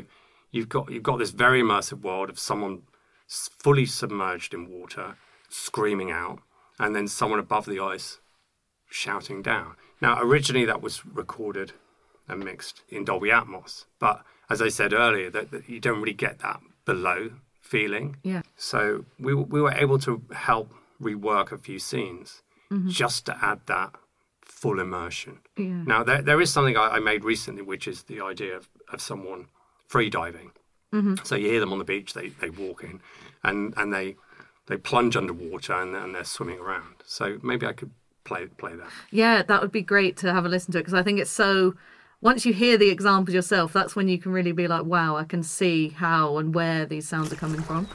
you've 0.50 0.70
got 0.70 0.90
you've 0.90 1.02
got 1.02 1.18
this 1.18 1.32
very 1.32 1.60
immersive 1.60 2.00
world 2.00 2.30
of 2.30 2.38
someone 2.38 2.84
fully 3.28 3.84
submerged 3.84 4.54
in 4.54 4.70
water, 4.70 5.16
screaming 5.50 6.10
out, 6.10 6.38
and 6.78 6.94
then 6.94 7.08
someone 7.08 7.38
above 7.38 7.66
the 7.66 7.80
ice 7.80 8.18
shouting 8.88 9.42
down. 9.42 9.76
Now, 10.00 10.20
originally 10.20 10.66
that 10.66 10.82
was 10.82 11.04
recorded 11.06 11.72
and 12.28 12.44
mixed 12.44 12.82
in 12.88 13.04
Dolby 13.04 13.28
Atmos, 13.28 13.86
but 13.98 14.24
as 14.48 14.62
I 14.62 14.68
said 14.68 14.92
earlier, 14.92 15.30
that, 15.30 15.50
that 15.50 15.68
you 15.68 15.80
don't 15.80 16.00
really 16.00 16.12
get 16.12 16.40
that 16.40 16.60
below 16.84 17.30
feeling. 17.60 18.16
Yeah. 18.22 18.42
So 18.56 19.04
we 19.18 19.34
we 19.34 19.60
were 19.60 19.72
able 19.72 19.98
to 20.00 20.22
help 20.32 20.72
rework 21.00 21.52
a 21.52 21.58
few 21.58 21.78
scenes 21.78 22.42
mm-hmm. 22.70 22.88
just 22.88 23.26
to 23.26 23.36
add 23.42 23.60
that 23.66 23.94
full 24.40 24.80
immersion. 24.80 25.40
Yeah. 25.56 25.82
Now 25.84 26.04
there 26.04 26.22
there 26.22 26.40
is 26.40 26.52
something 26.52 26.76
I, 26.76 26.96
I 26.96 27.00
made 27.00 27.24
recently, 27.24 27.62
which 27.62 27.88
is 27.88 28.04
the 28.04 28.20
idea 28.20 28.56
of, 28.56 28.68
of 28.92 29.00
someone 29.00 29.48
free 29.88 30.10
diving. 30.10 30.52
Mm-hmm. 30.94 31.16
So 31.24 31.34
you 31.34 31.48
hear 31.48 31.60
them 31.60 31.72
on 31.72 31.78
the 31.78 31.84
beach, 31.84 32.14
they 32.14 32.28
they 32.28 32.50
walk 32.50 32.84
in, 32.84 33.00
and 33.42 33.74
and 33.76 33.92
they 33.92 34.16
they 34.66 34.76
plunge 34.76 35.16
underwater 35.16 35.72
and, 35.72 35.94
and 35.94 36.14
they're 36.14 36.24
swimming 36.24 36.58
around. 36.58 36.96
So 37.04 37.38
maybe 37.42 37.66
I 37.66 37.72
could 37.72 37.90
play 38.24 38.46
play 38.46 38.74
that. 38.76 38.88
Yeah, 39.10 39.42
that 39.42 39.62
would 39.62 39.72
be 39.72 39.82
great 39.82 40.16
to 40.18 40.32
have 40.32 40.44
a 40.44 40.48
listen 40.48 40.72
to 40.72 40.78
it 40.78 40.82
because 40.82 40.94
I 40.94 41.02
think 41.02 41.18
it's 41.20 41.30
so. 41.30 41.74
Once 42.22 42.46
you 42.46 42.52
hear 42.52 42.78
the 42.78 42.88
examples 42.88 43.34
yourself, 43.34 43.72
that's 43.74 43.94
when 43.94 44.08
you 44.08 44.18
can 44.18 44.32
really 44.32 44.52
be 44.52 44.66
like, 44.66 44.84
wow, 44.84 45.16
I 45.16 45.24
can 45.24 45.42
see 45.42 45.90
how 45.90 46.38
and 46.38 46.54
where 46.54 46.86
these 46.86 47.06
sounds 47.06 47.30
are 47.32 47.36
coming 47.36 47.62
from. 47.62 47.86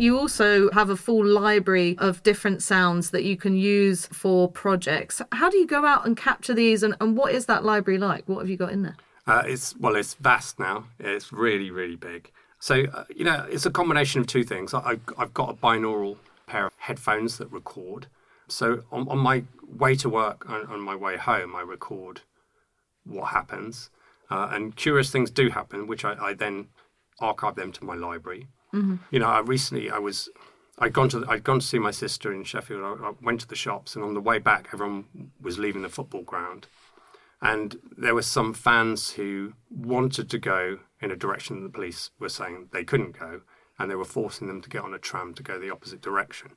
You 0.00 0.18
also 0.18 0.70
have 0.70 0.88
a 0.88 0.96
full 0.96 1.26
library 1.26 1.94
of 1.98 2.22
different 2.22 2.62
sounds 2.62 3.10
that 3.10 3.22
you 3.22 3.36
can 3.36 3.54
use 3.54 4.06
for 4.06 4.48
projects. 4.48 5.20
How 5.32 5.50
do 5.50 5.58
you 5.58 5.66
go 5.66 5.84
out 5.84 6.06
and 6.06 6.16
capture 6.16 6.54
these, 6.54 6.82
and, 6.82 6.94
and 7.02 7.18
what 7.18 7.34
is 7.34 7.44
that 7.46 7.66
library 7.66 7.98
like? 7.98 8.26
What 8.26 8.38
have 8.38 8.48
you 8.48 8.56
got 8.56 8.72
in 8.72 8.80
there? 8.82 8.96
Uh, 9.26 9.42
it's 9.44 9.76
well, 9.76 9.96
it's 9.96 10.14
vast 10.14 10.58
now. 10.58 10.86
It's 10.98 11.34
really, 11.34 11.70
really 11.70 11.96
big. 11.96 12.30
So 12.60 12.84
uh, 12.94 13.04
you 13.14 13.26
know, 13.26 13.46
it's 13.50 13.66
a 13.66 13.70
combination 13.70 14.22
of 14.22 14.26
two 14.26 14.42
things. 14.42 14.72
I, 14.72 14.80
I've, 14.80 15.00
I've 15.18 15.34
got 15.34 15.50
a 15.50 15.52
binaural 15.52 16.16
pair 16.46 16.64
of 16.64 16.72
headphones 16.78 17.36
that 17.36 17.52
record. 17.52 18.06
So 18.48 18.84
on, 18.90 19.06
on 19.06 19.18
my 19.18 19.44
way 19.68 19.96
to 19.96 20.08
work 20.08 20.46
and 20.48 20.66
on 20.70 20.80
my 20.80 20.96
way 20.96 21.18
home, 21.18 21.54
I 21.54 21.60
record 21.60 22.22
what 23.04 23.32
happens, 23.32 23.90
uh, 24.30 24.48
and 24.50 24.74
curious 24.74 25.10
things 25.10 25.30
do 25.30 25.50
happen, 25.50 25.86
which 25.86 26.06
I, 26.06 26.14
I 26.14 26.32
then 26.32 26.68
archive 27.18 27.56
them 27.56 27.70
to 27.72 27.84
my 27.84 27.96
library. 27.96 28.48
You 29.10 29.18
know, 29.18 29.26
I 29.26 29.40
recently 29.40 29.90
I 29.90 29.98
was 29.98 30.28
I'd 30.78 30.92
gone 30.92 31.08
to 31.10 31.24
I'd 31.28 31.44
gone 31.44 31.60
to 31.60 31.66
see 31.66 31.78
my 31.78 31.90
sister 31.90 32.32
in 32.32 32.44
Sheffield. 32.44 32.82
I, 32.82 33.08
I 33.08 33.12
went 33.20 33.40
to 33.42 33.48
the 33.48 33.56
shops, 33.56 33.94
and 33.94 34.04
on 34.04 34.14
the 34.14 34.20
way 34.20 34.38
back, 34.38 34.68
everyone 34.72 35.04
was 35.40 35.58
leaving 35.58 35.82
the 35.82 35.88
football 35.88 36.22
ground, 36.22 36.66
and 37.42 37.76
there 37.96 38.14
were 38.14 38.22
some 38.22 38.54
fans 38.54 39.12
who 39.12 39.54
wanted 39.70 40.30
to 40.30 40.38
go 40.38 40.78
in 41.00 41.10
a 41.10 41.16
direction 41.16 41.56
that 41.56 41.62
the 41.68 41.72
police 41.72 42.10
were 42.18 42.28
saying 42.28 42.68
they 42.72 42.84
couldn't 42.84 43.18
go, 43.18 43.42
and 43.78 43.90
they 43.90 43.94
were 43.94 44.04
forcing 44.04 44.46
them 44.46 44.60
to 44.62 44.68
get 44.68 44.82
on 44.82 44.94
a 44.94 44.98
tram 44.98 45.34
to 45.34 45.42
go 45.42 45.58
the 45.58 45.70
opposite 45.70 46.00
direction. 46.00 46.52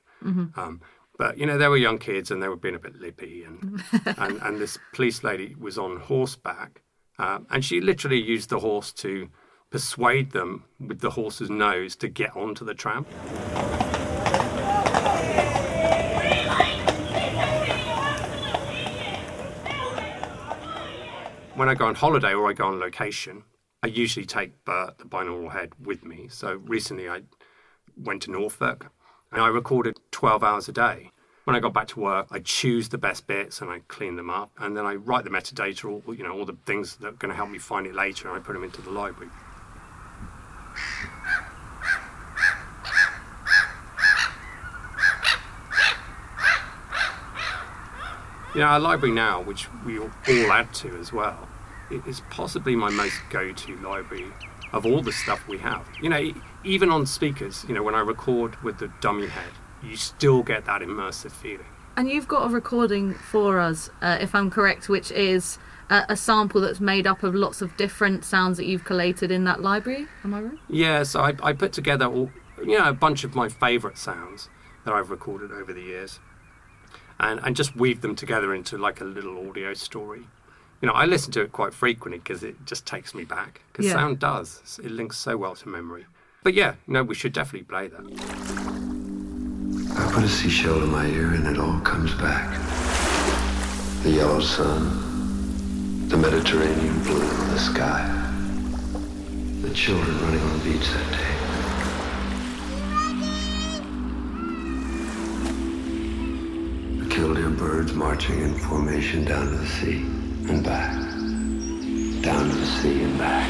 Um, 0.57 0.81
but 1.17 1.37
you 1.37 1.45
know, 1.45 1.57
they 1.57 1.67
were 1.67 1.77
young 1.77 1.97
kids, 1.97 2.31
and 2.31 2.41
they 2.41 2.47
were 2.47 2.55
being 2.55 2.75
a 2.75 2.79
bit 2.79 2.95
lippy, 2.95 3.43
and 3.43 3.83
and, 4.17 4.41
and 4.41 4.59
this 4.59 4.77
police 4.93 5.23
lady 5.23 5.55
was 5.59 5.77
on 5.77 5.97
horseback, 5.97 6.81
um, 7.19 7.45
and 7.49 7.65
she 7.65 7.81
literally 7.81 8.21
used 8.21 8.49
the 8.49 8.59
horse 8.59 8.93
to 8.93 9.29
persuade 9.73 10.33
them 10.33 10.63
with 10.79 10.99
the 10.99 11.09
horse's 11.09 11.49
nose 11.49 11.95
to 11.95 12.07
get 12.07 12.37
onto 12.37 12.63
the 12.63 12.75
tram. 12.75 13.05
When 21.55 21.69
I 21.69 21.73
go 21.73 21.87
on 21.87 21.95
holiday 21.95 22.35
or 22.35 22.47
I 22.47 22.53
go 22.53 22.67
on 22.67 22.79
location, 22.79 23.45
I 23.81 23.87
usually 23.87 24.27
take 24.27 24.63
Bert, 24.63 24.99
the 24.99 25.05
binaural 25.05 25.51
head, 25.51 25.71
with 25.83 26.05
me. 26.05 26.27
So 26.29 26.61
recently 26.67 27.09
I 27.09 27.21
went 27.97 28.21
to 28.23 28.31
Norfolk 28.31 28.91
and 29.31 29.41
I 29.41 29.47
recorded 29.47 29.97
12 30.11 30.43
hours 30.43 30.69
a 30.69 30.71
day. 30.71 31.09
When 31.45 31.55
I 31.55 31.59
got 31.59 31.73
back 31.73 31.87
to 31.89 31.99
work, 31.99 32.27
I 32.29 32.41
choose 32.41 32.89
the 32.89 32.99
best 32.99 33.25
bits 33.25 33.59
and 33.59 33.71
I 33.71 33.79
clean 33.87 34.17
them 34.17 34.29
up, 34.29 34.51
and 34.59 34.77
then 34.77 34.85
I 34.85 34.93
write 34.93 35.23
the 35.23 35.31
metadata, 35.31 36.03
all 36.05 36.13
you 36.13 36.23
know, 36.23 36.37
all 36.37 36.45
the 36.45 36.57
things 36.67 36.97
that 36.97 37.07
are 37.07 37.11
going 37.13 37.31
to 37.31 37.35
help 37.35 37.49
me 37.49 37.57
find 37.57 37.87
it 37.87 37.95
later, 37.95 38.29
and 38.29 38.37
I 38.37 38.39
put 38.39 38.53
them 38.53 38.63
into 38.63 38.83
the 38.83 38.91
library. 38.91 39.31
You 48.53 48.59
know, 48.59 48.67
our 48.67 48.79
library 48.79 49.15
now, 49.15 49.41
which 49.41 49.67
we 49.83 49.97
all 49.97 50.11
add 50.51 50.71
to 50.75 50.95
as 50.99 51.11
well, 51.11 51.47
it 51.89 52.05
is 52.05 52.21
possibly 52.29 52.75
my 52.75 52.91
most 52.91 53.15
go-to 53.31 53.75
library 53.77 54.31
of 54.71 54.85
all 54.85 55.01
the 55.01 55.11
stuff 55.11 55.47
we 55.47 55.57
have. 55.57 55.87
You 56.01 56.09
know, 56.09 56.33
even 56.63 56.89
on 56.89 57.07
speakers, 57.07 57.65
you 57.67 57.73
know, 57.73 57.81
when 57.81 57.95
I 57.95 58.01
record 58.01 58.61
with 58.63 58.77
the 58.77 58.91
dummy 59.01 59.27
head, 59.27 59.51
you 59.81 59.97
still 59.97 60.43
get 60.43 60.65
that 60.65 60.81
immersive 60.81 61.31
feeling. 61.31 61.65
And 61.97 62.09
you've 62.09 62.27
got 62.27 62.45
a 62.45 62.49
recording 62.49 63.13
for 63.15 63.59
us, 63.59 63.89
uh, 64.01 64.17
if 64.21 64.35
I'm 64.35 64.49
correct, 64.49 64.87
which 64.87 65.11
is 65.11 65.57
a, 65.89 66.03
a 66.09 66.15
sample 66.17 66.61
that's 66.61 66.79
made 66.79 67.05
up 67.07 67.23
of 67.23 67.35
lots 67.35 67.61
of 67.61 67.75
different 67.77 68.23
sounds 68.25 68.57
that 68.57 68.65
you've 68.65 68.83
collated 68.83 69.31
in 69.31 69.43
that 69.45 69.61
library. 69.61 70.07
Am 70.23 70.33
I 70.33 70.41
right? 70.41 70.57
Yeah, 70.69 71.03
so 71.03 71.21
I, 71.21 71.33
I 71.41 71.53
put 71.53 71.73
together 71.73 72.05
all, 72.05 72.31
you 72.59 72.77
know, 72.77 72.89
a 72.89 72.93
bunch 72.93 73.23
of 73.23 73.35
my 73.35 73.49
favourite 73.49 73.97
sounds 73.97 74.49
that 74.85 74.93
I've 74.93 75.09
recorded 75.09 75.51
over 75.51 75.71
the 75.73 75.81
years, 75.81 76.19
and 77.19 77.39
and 77.43 77.55
just 77.55 77.75
weave 77.75 78.01
them 78.01 78.15
together 78.15 78.53
into 78.53 78.77
like 78.77 78.99
a 79.01 79.05
little 79.05 79.47
audio 79.49 79.73
story. 79.73 80.27
You 80.81 80.87
know, 80.87 80.93
I 80.93 81.05
listen 81.05 81.31
to 81.33 81.41
it 81.41 81.53
quite 81.53 81.73
frequently 81.73 82.19
because 82.19 82.43
it 82.43 82.65
just 82.65 82.85
takes 82.85 83.13
me 83.15 83.23
back. 83.23 83.61
Because 83.71 83.85
Yeah. 83.85 83.93
sound 83.93 84.19
does; 84.19 84.79
it 84.83 84.91
links 84.91 85.17
so 85.17 85.37
well 85.37 85.55
to 85.55 85.69
memory. 85.69 86.05
But 86.43 86.53
yeah, 86.53 86.75
no, 86.87 87.03
we 87.03 87.15
should 87.15 87.31
definitely 87.31 87.63
play 87.65 87.87
that. 87.87 88.01
I 89.95 90.11
put 90.11 90.23
a 90.23 90.27
seashell 90.27 90.83
in 90.83 90.89
my 90.91 91.05
ear 91.07 91.29
and 91.33 91.47
it 91.47 91.57
all 91.57 91.79
comes 91.81 92.13
back. 92.15 92.49
The 94.03 94.09
yellow 94.11 94.41
sun, 94.41 95.02
the 96.09 96.17
Mediterranean 96.17 97.01
blue 97.03 97.21
of 97.21 97.51
the 97.51 97.59
sky, 97.59 98.03
the 99.61 99.73
children 99.73 100.19
running 100.21 100.41
on 100.41 100.59
the 100.59 100.63
beach 100.63 100.87
that 100.89 101.11
day. 101.11 101.33
The 106.99 107.09
killdeer 107.09 107.49
birds 107.49 107.93
marching 107.93 108.41
in 108.41 108.53
formation 108.55 109.25
down 109.25 109.47
to 109.47 109.55
the 109.55 109.65
sea 109.67 109.97
and 110.49 110.63
back. 110.63 110.93
Down 112.21 112.49
to 112.49 112.55
the 112.55 112.65
sea 112.65 113.03
and 113.03 113.17
back. 113.17 113.49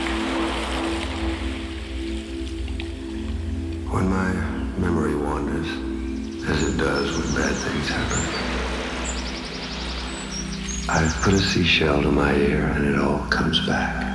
When 3.91 4.09
my 4.09 4.33
memory 4.77 5.15
wanders, 5.15 5.67
as 6.49 6.63
it 6.63 6.77
does 6.77 7.17
when 7.17 7.35
bad 7.35 7.55
things 7.55 7.89
happen. 7.89 8.62
I've 10.89 11.15
put 11.21 11.33
a 11.33 11.39
seashell 11.39 12.01
to 12.01 12.11
my 12.11 12.35
ear 12.35 12.65
and 12.65 12.85
it 12.85 12.99
all 12.99 13.19
comes 13.27 13.65
back. 13.65 14.12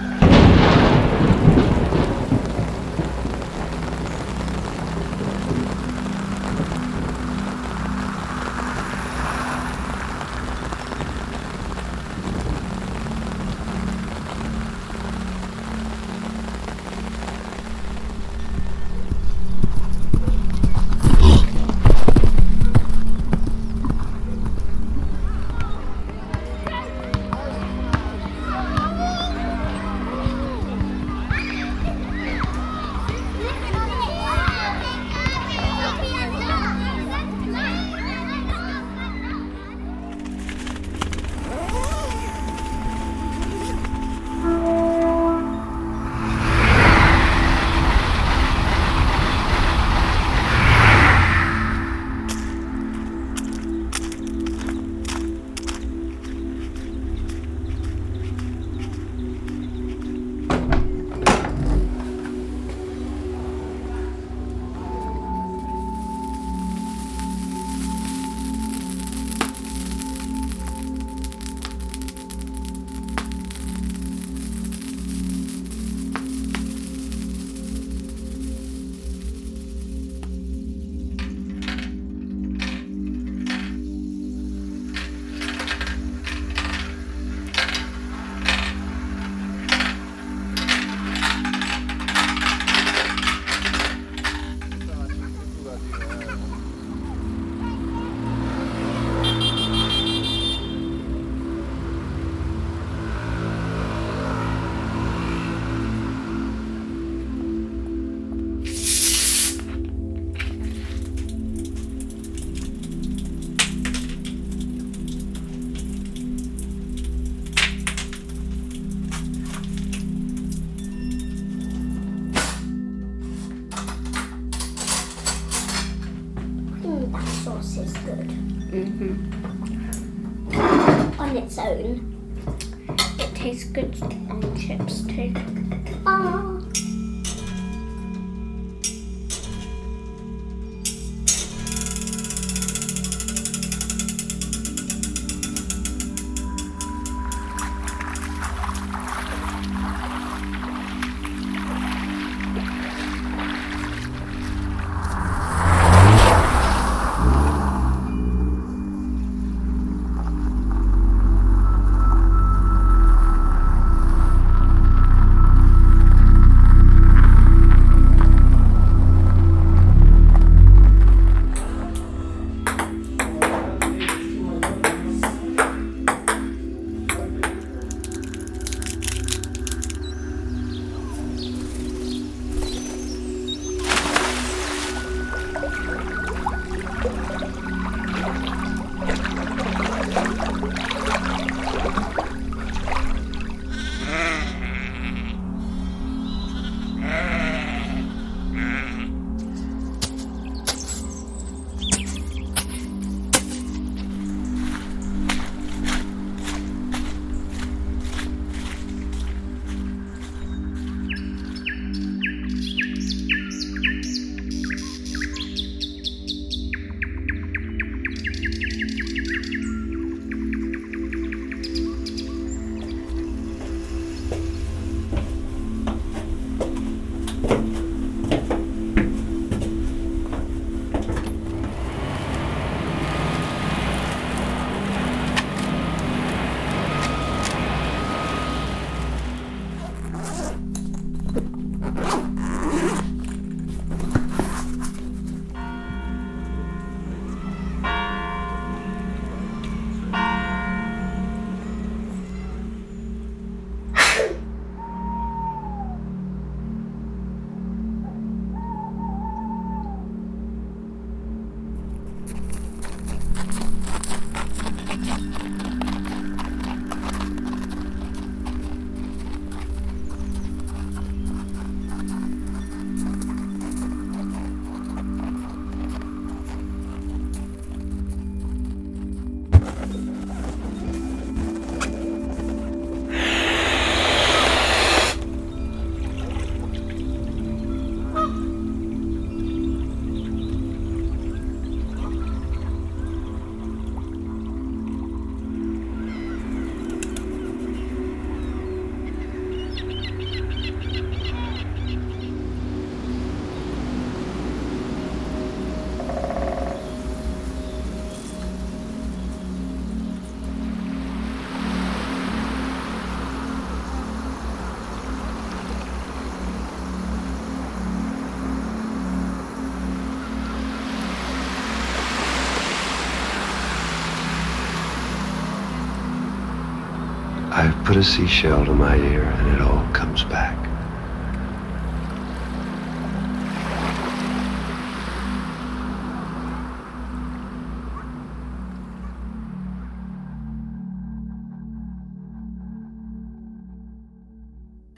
Put 327.89 327.97
a 327.97 328.05
seashell 328.05 328.67
to 328.67 328.75
my 328.75 328.97
ear 328.97 329.23
and 329.23 329.49
it 329.49 329.63
all 329.63 329.83
comes 329.95 330.23
back. 330.25 330.58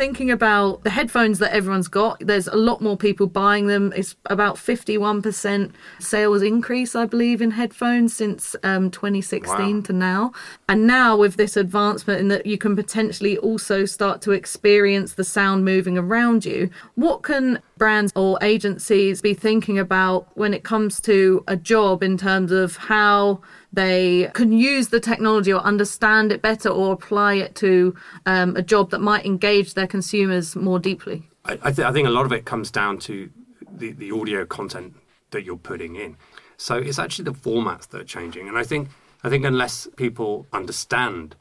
Thinking 0.01 0.31
about 0.31 0.83
the 0.83 0.89
headphones 0.89 1.39
that 1.41 1.53
everyone's 1.53 1.87
got, 1.87 2.19
there's 2.21 2.49
a 2.49 2.57
lot 2.57 2.81
more 2.81 2.97
people 2.97 3.27
buying 3.27 3.67
them. 3.67 3.93
It's 3.95 4.17
about 4.25 4.57
51% 4.57 5.73
sales 5.99 6.41
increase, 6.41 6.95
I 6.97 7.05
believe, 7.05 7.43
in 7.43 7.51
headphones 7.51 8.17
since 8.17 8.57
um, 8.63 8.91
2016 8.91 9.77
Wow. 9.77 9.83
to 9.83 9.93
now. 9.93 10.33
And 10.71 10.87
now, 10.87 11.19
with 11.19 11.37
this 11.37 11.55
advancement 11.55 12.19
in 12.19 12.29
that 12.29 12.47
you 12.47 12.57
can 12.57 12.75
potentially 12.75 13.37
also 13.37 13.85
start 13.85 14.23
to 14.23 14.31
experience 14.31 15.13
the 15.13 15.25
sound 15.25 15.67
moving 15.67 15.99
around 15.99 16.47
you, 16.47 16.71
what 16.95 17.23
can 17.23 17.61
brands 17.77 18.11
or 18.17 18.39
agencies 18.41 19.21
be 19.21 19.35
thinking 19.35 19.79
about 19.79 20.29
when 20.35 20.55
it 20.55 20.65
comes 20.65 20.99
to 21.03 21.45
a 21.47 21.57
job 21.57 22.03
in 22.03 22.17
terms 22.17 22.53
of 22.53 22.75
how 22.77 23.43
they 23.73 24.31
can 24.35 24.53
use 24.53 24.89
the 24.89 25.01
technology 25.01 25.53
or 25.53 25.61
understand 25.61 26.33
it 26.33 26.43
better 26.43 26.69
or 26.69 26.93
apply 26.93 27.35
it 27.35 27.55
to 27.57 27.95
um, 28.27 28.57
a 28.57 28.63
job 28.63 28.91
that 28.91 29.01
might 29.01 29.25
engage 29.25 29.75
their 29.75 29.87
consumers 29.87 30.57
more 30.57 30.79
deeply. 30.79 31.29
I, 31.45 31.57
th- 31.57 31.81
I 31.81 31.93
think 31.93 32.07
a 32.07 32.11
lot 32.11 32.27
of 32.27 32.33
it 32.33 32.45
comes 32.45 32.71
down 32.71 32.99
to 33.01 33.31
the, 33.73 33.93
the 33.93 34.11
audio 34.13 34.45
content 34.45 34.95
that 35.31 35.45
you're 35.45 35.57
putting 35.57 35.97
in. 35.97 36.17
So 36.57 36.77
it's 36.77 36.99
actually 36.99 37.25
the 37.25 37.33
formats 37.33 37.89
that 37.89 38.01
are 38.03 38.05
changing, 38.05 38.47
and 38.47 38.59
I 38.59 38.65
think 38.65 38.89
I 39.25 39.31
think 39.31 39.45
unless 39.45 39.87
people 39.97 40.47
understand 40.53 41.35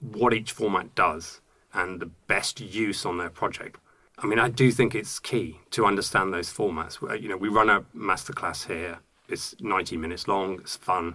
what 0.00 0.32
each 0.32 0.52
format 0.52 0.94
does 0.94 1.40
and 1.74 2.00
the 2.00 2.06
best 2.26 2.60
use 2.60 3.04
on 3.04 3.18
their 3.18 3.30
project, 3.30 3.80
I 4.18 4.26
mean, 4.26 4.38
I 4.38 4.48
do 4.48 4.70
think 4.70 4.94
it's 4.94 5.18
key 5.18 5.58
to 5.70 5.84
understand 5.84 6.32
those 6.32 6.52
formats. 6.52 7.00
You 7.20 7.28
know, 7.28 7.36
we 7.36 7.48
run 7.48 7.68
a 7.68 7.80
masterclass 7.96 8.66
here. 8.66 8.98
It's 9.28 9.54
90 9.60 9.96
minutes 9.96 10.28
long. 10.28 10.60
It's 10.60 10.76
fun. 10.76 11.14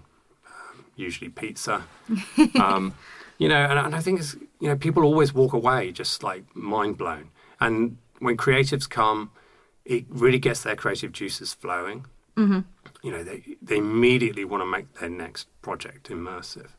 Usually 0.98 1.30
pizza. 1.30 1.84
um, 2.60 2.94
you 3.38 3.48
know, 3.48 3.56
and, 3.56 3.80
and 3.80 3.96
I 3.96 4.02
think 4.02 4.20
it's 4.20 4.36
you 4.60 4.68
know 4.68 4.76
people 4.76 5.04
always 5.04 5.34
walk 5.34 5.54
away 5.54 5.92
just 5.94 6.24
like 6.24 6.44
mind 6.54 6.98
blown. 6.98 7.30
And 7.60 7.98
when 8.20 8.36
creatives 8.36 8.90
come, 8.90 9.32
it 9.86 10.06
really 10.10 10.40
gets 10.40 10.64
their 10.64 10.76
creative 10.76 11.14
juices 11.14 11.54
flowing. 11.54 12.06
Mm-hmm. 12.36 12.60
You 13.04 13.12
know, 13.12 13.24
they 13.24 13.56
they 13.62 13.78
immediately 13.78 14.44
want 14.44 14.62
to 14.62 14.66
make 14.66 14.94
their 15.00 15.10
next 15.10 15.48
project 15.62 16.10
immersive. 16.10 16.72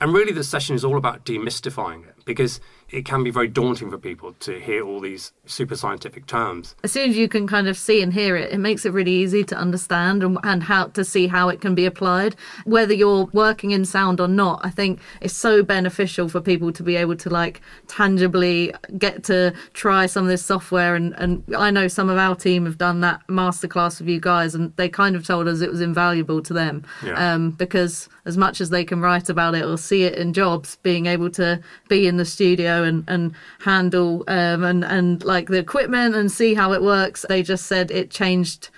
And 0.00 0.12
really, 0.12 0.32
the 0.32 0.44
session 0.44 0.76
is 0.76 0.84
all 0.84 0.98
about 0.98 1.24
demystifying 1.24 2.06
it 2.06 2.13
because 2.24 2.60
it 2.90 3.04
can 3.04 3.24
be 3.24 3.30
very 3.30 3.48
daunting 3.48 3.90
for 3.90 3.98
people 3.98 4.34
to 4.40 4.60
hear 4.60 4.84
all 4.84 5.00
these 5.00 5.32
super 5.46 5.74
scientific 5.74 6.26
terms. 6.26 6.74
As 6.84 6.92
soon 6.92 7.10
as 7.10 7.16
you 7.16 7.28
can 7.28 7.46
kind 7.48 7.66
of 7.66 7.76
see 7.76 8.00
and 8.02 8.12
hear 8.12 8.36
it, 8.36 8.52
it 8.52 8.58
makes 8.58 8.84
it 8.84 8.92
really 8.92 9.10
easy 9.12 9.42
to 9.44 9.56
understand 9.56 10.22
and, 10.22 10.38
and 10.44 10.62
how 10.62 10.86
to 10.88 11.04
see 11.04 11.26
how 11.26 11.48
it 11.48 11.60
can 11.60 11.74
be 11.74 11.86
applied. 11.86 12.36
Whether 12.64 12.94
you're 12.94 13.24
working 13.32 13.72
in 13.72 13.84
sound 13.84 14.20
or 14.20 14.28
not, 14.28 14.60
I 14.62 14.70
think 14.70 15.00
it's 15.20 15.34
so 15.34 15.62
beneficial 15.62 16.28
for 16.28 16.40
people 16.40 16.72
to 16.72 16.82
be 16.82 16.94
able 16.96 17.16
to 17.16 17.30
like 17.30 17.60
tangibly 17.88 18.72
get 18.98 19.24
to 19.24 19.52
try 19.72 20.06
some 20.06 20.24
of 20.24 20.28
this 20.28 20.44
software. 20.44 20.94
And, 20.94 21.14
and 21.16 21.42
I 21.56 21.70
know 21.70 21.88
some 21.88 22.08
of 22.10 22.18
our 22.18 22.34
team 22.34 22.64
have 22.66 22.78
done 22.78 23.00
that 23.00 23.26
masterclass 23.28 23.98
with 24.00 24.08
you 24.08 24.20
guys, 24.20 24.54
and 24.54 24.74
they 24.76 24.88
kind 24.88 25.16
of 25.16 25.26
told 25.26 25.48
us 25.48 25.60
it 25.60 25.70
was 25.70 25.80
invaluable 25.80 26.42
to 26.42 26.52
them 26.52 26.84
Yeah. 27.02 27.34
um, 27.34 27.52
because 27.52 28.08
as 28.26 28.36
much 28.36 28.60
as 28.60 28.70
they 28.70 28.84
can 28.84 29.00
write 29.00 29.28
about 29.28 29.54
it 29.54 29.64
or 29.64 29.76
see 29.78 30.04
it 30.04 30.14
in 30.14 30.32
jobs, 30.32 30.76
being 30.82 31.06
able 31.06 31.30
to 31.30 31.60
be 31.88 32.06
in 32.06 32.13
the 32.16 32.24
studio 32.24 32.82
and, 32.82 33.04
and 33.08 33.34
handle 33.60 34.24
um, 34.28 34.64
and, 34.64 34.84
and 34.84 35.24
like 35.24 35.48
the 35.48 35.58
equipment 35.58 36.14
and 36.14 36.30
see 36.30 36.54
how 36.54 36.72
it 36.72 36.82
works, 36.82 37.24
they 37.28 37.42
just 37.42 37.66
said 37.66 37.90
it 37.90 38.10
changed 38.10 38.70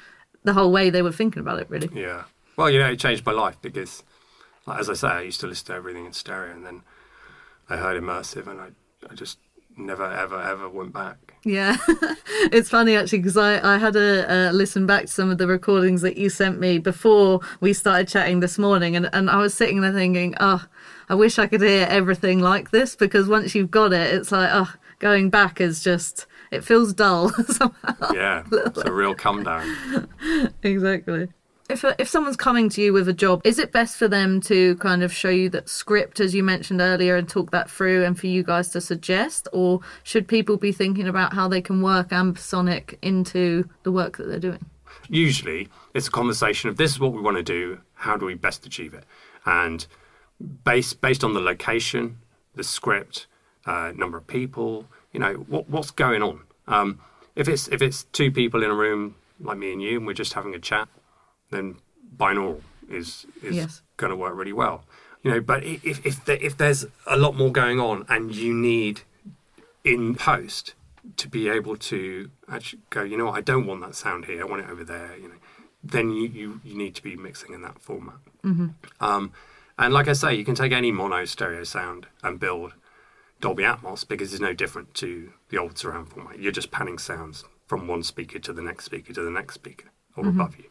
the 0.44 0.53
whole 0.53 0.70
way 0.72 0.90
they 0.90 1.03
were 1.03 1.12
thinking 1.12 1.40
about 1.40 1.61
it, 1.61 1.68
really. 1.68 1.90
Yeah. 1.92 2.25
Well, 2.57 2.70
you 2.70 2.79
know, 2.79 2.90
it 2.90 2.99
changed 2.99 3.27
my 3.27 3.33
life 3.33 3.57
because, 3.61 4.03
like, 4.64 4.81
as 4.81 4.88
I 4.88 4.94
say, 4.94 5.09
I 5.09 5.20
used 5.22 5.40
to 5.40 5.46
listen 5.46 5.66
to 5.66 5.75
everything 5.75 6.07
in 6.07 6.12
stereo, 6.12 6.53
and 6.53 6.64
then 6.64 6.83
I 7.68 7.77
heard 7.77 8.01
immersive, 8.03 8.46
and 8.46 8.61
I, 8.61 8.68
I 9.11 9.14
just 9.14 9.38
never, 9.77 10.11
ever, 10.11 10.40
ever 10.40 10.68
went 10.68 10.92
back. 10.92 11.35
Yeah, 11.44 11.77
it's 12.51 12.70
funny 12.70 12.96
actually 12.96 13.18
because 13.18 13.37
I, 13.37 13.75
I 13.75 13.79
had 13.79 13.94
a, 13.94 14.51
a 14.51 14.53
listen 14.53 14.87
back 14.87 15.03
to 15.03 15.09
some 15.09 15.31
of 15.31 15.38
the 15.38 15.46
recordings 15.46 16.03
that 16.03 16.16
you 16.16 16.29
sent 16.31 16.59
me 16.59 16.79
before 16.79 17.40
we 17.61 17.72
started 17.72 18.09
chatting 18.09 18.40
this 18.40 18.59
morning, 18.59 18.96
and, 18.96 19.11
and 19.12 19.29
I 19.29 19.37
was 19.37 19.53
sitting 19.53 19.81
there 19.81 19.92
thinking, 19.92 20.35
oh, 20.40 20.64
I 21.09 21.14
wish 21.14 21.38
I 21.38 21.47
could 21.47 21.62
hear 21.62 21.87
everything 21.88 22.40
like 22.40 22.71
this 22.71 22.97
because 22.97 23.29
once 23.29 23.55
you've 23.55 23.71
got 23.71 23.92
it, 23.92 24.14
it's 24.14 24.33
like, 24.33 24.51
oh, 24.53 24.73
going 24.99 25.31
back 25.31 25.61
is 25.61 25.83
just, 25.83 26.27
it 26.51 26.64
feels 26.64 26.92
dull 26.92 27.29
somehow. 27.49 28.12
Yeah, 28.12 28.45
it's 28.53 28.79
a 28.79 28.92
real 28.92 29.14
come 29.14 29.45
down. 29.45 30.09
exactly. 30.62 31.29
If, 31.69 31.85
uh, 31.85 31.95
if 31.99 32.09
someone's 32.09 32.37
coming 32.37 32.69
to 32.71 32.83
you 32.83 32.92
with 32.92 33.09
a 33.09 33.12
job, 33.12 33.40
is 33.45 33.59
it 33.59 33.73
best 33.73 33.97
for 33.97 34.07
them 34.07 34.40
to 34.42 34.77
kind 34.77 35.03
of 35.03 35.12
show 35.12 35.31
you 35.31 35.49
that 35.51 35.69
script, 35.69 36.21
as 36.21 36.35
you 36.35 36.45
mentioned 36.45 36.81
earlier, 36.81 37.16
and 37.16 37.29
talk 37.29 37.51
that 37.51 37.69
through, 37.69 38.05
and 38.05 38.19
for 38.19 38.29
you 38.29 38.45
guys 38.45 38.69
to 38.71 38.81
suggest, 38.81 39.49
or 39.53 39.81
should 40.05 40.29
people 40.29 40.57
be 40.57 40.71
thinking 40.71 41.09
about 41.09 41.35
how 41.35 41.49
they 41.49 41.61
can 41.61 41.83
work 41.83 42.11
ambisonic 42.11 42.99
into 43.03 43.69
the 43.83 43.90
work 43.90 44.16
that 44.16 44.29
they're 44.29 44.38
doing? 44.38 44.64
Usually, 45.09 45.69
it's 45.92 46.07
a 46.07 46.11
conversation 46.11 46.71
of 46.71 46.77
this 46.77 46.92
is 46.92 47.01
what 47.01 47.12
we 47.12 47.21
want 47.21 47.37
to 47.37 47.42
do. 47.42 47.81
How 47.95 48.16
do 48.16 48.27
we 48.27 48.35
best 48.35 48.64
achieve 48.64 48.95
it? 48.95 49.05
And 49.45 49.87
based 50.64 51.01
based 51.01 51.25
on 51.25 51.35
the 51.35 51.40
location, 51.40 52.18
the 52.55 52.64
script, 52.64 53.27
uh, 53.64 53.92
number 53.94 54.18
of 54.18 54.27
people, 54.27 54.87
you 55.12 55.20
know, 55.20 55.35
what 55.35 55.68
what's 55.68 55.90
going 55.90 56.22
on. 56.22 56.40
Um, 56.68 57.01
if 57.35 57.49
it's 57.49 57.68
if 57.68 57.83
it's 57.83 58.05
two 58.12 58.31
people 58.31 58.62
in 58.62 58.70
a 58.70 58.75
room 58.75 59.16
like 59.40 59.59
me 59.59 59.72
and 59.72 59.83
you, 59.83 59.99
and 59.99 60.07
we're 60.07 60.14
just 60.14 60.33
having 60.35 60.55
a 60.55 60.59
chat, 60.59 60.88
then 61.51 61.77
binaural 62.16 62.61
is 62.88 63.27
is 63.42 63.57
Yes. 63.57 63.83
going 63.96 64.11
to 64.11 64.16
work 64.16 64.35
really 64.35 64.53
well. 64.53 64.85
You 65.22 65.33
know, 65.33 65.40
but 65.40 65.64
if 65.64 66.05
if, 66.07 66.25
there, 66.25 66.38
if 66.40 66.57
there's 66.57 66.87
a 67.07 67.16
lot 67.16 67.35
more 67.37 67.51
going 67.51 67.81
on 67.81 68.05
and 68.09 68.35
you 68.35 68.55
need 68.55 69.01
in 69.85 70.14
post 70.14 70.75
to 71.16 71.29
be 71.29 71.49
able 71.49 71.77
to 71.77 72.31
actually 72.49 72.83
go, 72.90 73.03
you 73.03 73.16
know 73.16 73.27
what, 73.27 73.35
I 73.37 73.40
don't 73.40 73.66
want 73.66 73.81
that 73.83 73.94
sound 73.94 74.25
here, 74.27 74.40
I 74.42 74.44
want 74.44 74.62
it 74.62 74.70
over 74.70 74.85
there, 74.85 75.16
you 75.16 75.29
know, 75.29 75.35
then 75.83 76.11
you, 76.11 76.29
you, 76.29 76.61
you 76.64 76.77
need 76.77 76.94
to 76.96 77.03
be 77.03 77.14
mixing 77.16 77.53
in 77.55 77.62
that 77.62 77.81
format. 77.81 78.16
Um, 79.01 79.33
and 79.79 79.93
like 79.93 80.09
I 80.09 80.12
say, 80.12 80.35
you 80.35 80.45
can 80.45 80.55
take 80.55 80.73
any 80.73 80.93
mono 80.93 81.25
stereo 81.25 81.65
sound 81.65 82.07
and 82.23 82.41
build 82.41 82.75
Dolby 83.41 83.65
Atmos 83.65 84.07
because 84.07 84.33
it's 84.33 84.41
no 84.41 84.53
different 84.53 84.95
to 84.95 85.33
the 85.51 85.59
old 85.59 85.77
surround 85.79 86.09
format. 86.09 86.39
You're 86.39 86.53
just 86.53 86.71
panning 86.71 86.99
sounds 86.99 87.45
from 87.67 87.87
one 87.87 88.03
speaker 88.03 88.39
to 88.39 88.53
the 88.53 88.62
next 88.62 88.85
speaker 88.85 89.12
to 89.12 89.23
the 89.23 89.31
next 89.31 89.55
speaker 89.55 89.89
or 90.17 90.29
above 90.29 90.57
you. 90.57 90.65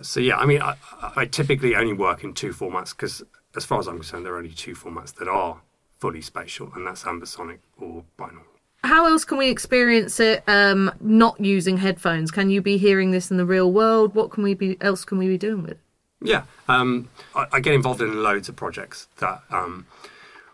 So 0.00 0.20
yeah, 0.20 0.36
I 0.36 0.46
mean, 0.46 0.62
I, 0.62 0.76
I 1.16 1.26
typically 1.26 1.74
only 1.74 1.92
work 1.92 2.22
in 2.22 2.32
two 2.32 2.50
formats 2.50 2.90
because, 2.90 3.22
as 3.56 3.64
far 3.64 3.80
as 3.80 3.88
I'm 3.88 3.96
concerned, 3.96 4.24
there 4.24 4.34
are 4.34 4.38
only 4.38 4.50
two 4.50 4.74
formats 4.74 5.14
that 5.16 5.28
are 5.28 5.60
fully 5.98 6.20
spatial, 6.20 6.70
and 6.74 6.86
that's 6.86 7.02
ambisonic 7.02 7.58
or 7.76 8.04
binaural. 8.18 8.44
How 8.84 9.06
else 9.06 9.24
can 9.24 9.38
we 9.38 9.50
experience 9.50 10.20
it 10.20 10.44
um, 10.46 10.92
not 11.00 11.40
using 11.40 11.78
headphones? 11.78 12.30
Can 12.30 12.48
you 12.48 12.62
be 12.62 12.78
hearing 12.78 13.10
this 13.10 13.30
in 13.30 13.36
the 13.36 13.44
real 13.44 13.72
world? 13.72 14.14
What 14.14 14.30
can 14.30 14.44
we 14.44 14.54
be 14.54 14.76
else 14.80 15.04
can 15.04 15.18
we 15.18 15.26
be 15.26 15.38
doing 15.38 15.62
with 15.62 15.72
it? 15.72 15.80
Yeah, 16.20 16.42
um, 16.66 17.08
I, 17.34 17.46
I 17.52 17.60
get 17.60 17.74
involved 17.74 18.00
in 18.00 18.22
loads 18.22 18.48
of 18.48 18.56
projects 18.56 19.06
that, 19.18 19.42
um, 19.50 19.86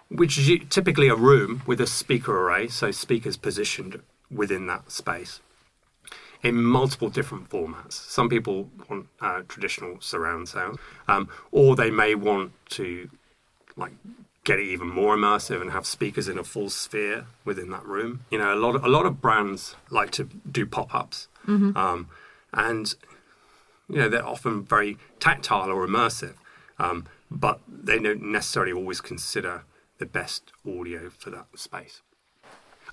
which 0.09 0.39
is 0.39 0.61
typically 0.69 1.09
a 1.09 1.17
room 1.17 1.63
with 1.67 1.81
a 1.81 1.87
speaker 1.87 2.39
array, 2.39 2.69
so 2.69 2.91
speakers 2.91 3.37
positioned 3.37 4.01
within 4.31 4.67
that 4.67 4.91
space 4.91 5.41
in 6.43 6.63
multiple 6.63 7.09
different 7.09 7.49
formats. 7.49 7.93
Some 7.93 8.29
people 8.29 8.69
want 8.89 9.07
uh, 9.21 9.43
traditional 9.49 10.01
surround 10.01 10.49
sound, 10.49 10.79
um, 11.09 11.29
or 11.51 11.75
they 11.75 11.91
may 11.91 12.15
want 12.15 12.53
to 12.71 13.09
like 13.77 13.93
get 14.45 14.59
it 14.59 14.67
even 14.67 14.87
more 14.89 15.17
immersive 15.17 15.63
and 15.63 15.71
have 15.71 15.87
speakers 15.87 16.29
in 16.29 16.37
a 16.37 16.45
full 16.45 16.69
sphere 16.69 17.25
within 17.47 17.71
that 17.71 17.85
room. 17.87 18.27
You 18.31 18.39
know, 18.39 18.53
a 18.55 18.61
lot 18.61 18.77
of, 18.77 18.85
a 18.85 18.89
lot 18.89 19.07
of 19.07 19.23
brands 19.23 19.75
like 19.91 20.11
to 20.13 20.25
do 20.25 20.67
pop 20.67 20.95
ups, 20.95 21.29
um, 21.77 22.09
and 22.53 22.95
you 23.89 23.97
know 23.97 24.09
they're 24.09 24.27
often 24.27 24.63
very 24.63 24.97
tactile 25.21 25.71
or 25.71 25.87
immersive, 25.87 26.35
um, 26.79 27.07
but 27.31 27.61
they 27.69 27.99
don't 27.99 28.23
necessarily 28.23 28.73
always 28.73 29.01
consider 29.01 29.65
the 29.99 30.07
best 30.07 30.53
audio 30.67 31.11
for 31.11 31.31
that 31.31 31.47
space. 31.57 32.03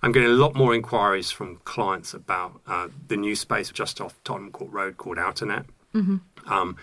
I'm 0.04 0.12
getting 0.12 0.30
a 0.30 0.34
lot 0.34 0.56
more 0.56 0.73
inquiries 0.73 1.32
from 1.32 1.58
clients 1.63 2.13
about 2.13 2.60
uh, 2.65 2.88
the 3.08 3.17
new 3.17 3.36
space 3.36 3.71
just 3.71 4.01
off 4.01 4.19
Tottenham 4.23 4.51
Court 4.51 4.71
Road 4.71 4.97
called 4.97 5.17
Outernet. 5.17 5.65
Um, 6.47 6.77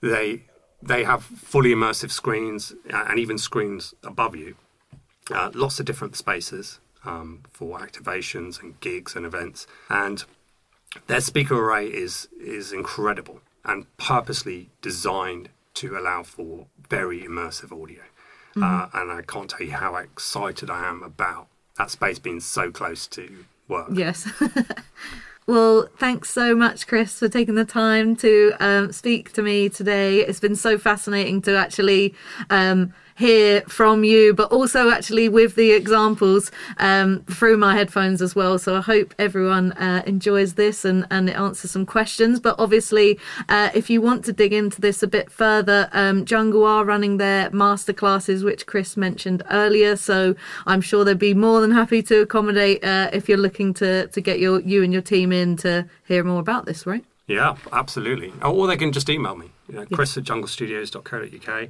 they 0.00 0.44
they 0.82 1.04
have 1.04 1.22
fully 1.22 1.72
immersive 1.72 2.10
screens 2.10 2.72
uh, 2.92 3.06
and 3.08 3.18
even 3.18 3.38
screens 3.38 3.94
above 4.04 4.36
you. 4.36 4.56
Uh, 5.30 5.50
lots 5.54 5.80
of 5.80 5.86
different 5.86 6.16
spaces 6.16 6.78
um, 7.04 7.42
for 7.50 7.78
activations 7.78 8.62
and 8.62 8.78
gigs 8.80 9.16
and 9.16 9.24
events, 9.26 9.66
and 9.88 10.24
their 11.06 11.20
speaker 11.20 11.54
array 11.56 11.86
is 11.86 12.28
is 12.40 12.72
incredible 12.72 13.40
and 13.66 13.86
purposely 13.98 14.70
designed 14.80 15.50
to 15.74 15.98
allow 15.98 16.22
for 16.22 16.66
very 16.88 17.20
immersive 17.22 17.72
audio. 17.72 18.02
uh, 18.56 18.88
and 18.94 19.12
I 19.12 19.20
can't 19.20 19.50
tell 19.50 19.66
you 19.66 19.72
how 19.72 19.96
excited 19.96 20.70
I 20.70 20.88
am 20.88 21.02
about 21.02 21.48
that 21.76 21.90
space 21.90 22.18
being 22.18 22.40
so 22.40 22.70
close 22.70 23.06
to 23.08 23.44
work. 23.68 23.88
Yes. 23.92 24.26
well, 25.46 25.88
thanks 25.98 26.30
so 26.30 26.54
much, 26.54 26.86
Chris, 26.86 27.18
for 27.18 27.28
taking 27.28 27.54
the 27.54 27.66
time 27.66 28.16
to 28.16 28.54
um, 28.58 28.92
speak 28.92 29.34
to 29.34 29.42
me 29.42 29.68
today. 29.68 30.20
It's 30.20 30.40
been 30.40 30.56
so 30.56 30.78
fascinating 30.78 31.42
to 31.42 31.56
actually. 31.56 32.14
Um, 32.48 32.94
hear 33.16 33.62
from 33.62 34.04
you, 34.04 34.34
but 34.34 34.52
also 34.52 34.90
actually 34.90 35.28
with 35.28 35.54
the 35.54 35.72
examples 35.72 36.50
um, 36.78 37.22
through 37.24 37.56
my 37.56 37.74
headphones 37.74 38.20
as 38.20 38.34
well. 38.34 38.58
So 38.58 38.76
I 38.76 38.80
hope 38.80 39.14
everyone 39.18 39.72
uh, 39.72 40.02
enjoys 40.06 40.54
this 40.54 40.84
and, 40.84 41.06
and 41.10 41.28
it 41.30 41.36
answers 41.36 41.70
some 41.70 41.86
questions. 41.86 42.40
But 42.40 42.56
obviously, 42.58 43.18
uh, 43.48 43.70
if 43.74 43.88
you 43.88 44.02
want 44.02 44.24
to 44.26 44.32
dig 44.32 44.52
into 44.52 44.80
this 44.80 45.02
a 45.02 45.06
bit 45.06 45.30
further, 45.30 45.88
um, 45.92 46.26
Jungle 46.26 46.64
are 46.64 46.84
running 46.84 47.16
their 47.16 47.50
masterclasses, 47.50 48.44
which 48.44 48.66
Chris 48.66 48.96
mentioned 48.96 49.42
earlier. 49.50 49.96
So 49.96 50.34
I'm 50.66 50.82
sure 50.82 51.04
they'd 51.04 51.18
be 51.18 51.34
more 51.34 51.62
than 51.62 51.70
happy 51.70 52.02
to 52.04 52.20
accommodate 52.20 52.84
uh, 52.84 53.08
if 53.12 53.28
you're 53.28 53.38
looking 53.38 53.72
to, 53.74 54.08
to 54.08 54.20
get 54.20 54.40
your 54.40 54.60
you 54.60 54.82
and 54.82 54.92
your 54.92 55.02
team 55.02 55.32
in 55.32 55.56
to 55.58 55.88
hear 56.06 56.22
more 56.22 56.40
about 56.40 56.66
this, 56.66 56.86
right? 56.86 57.04
Yeah, 57.26 57.56
absolutely. 57.72 58.32
Or 58.42 58.66
they 58.66 58.76
can 58.76 58.92
just 58.92 59.08
email 59.08 59.36
me, 59.36 59.50
you 59.68 59.74
know, 59.74 59.86
chris 59.86 60.16
at 60.16 60.24
junglestudios.co.uk. 60.24 61.68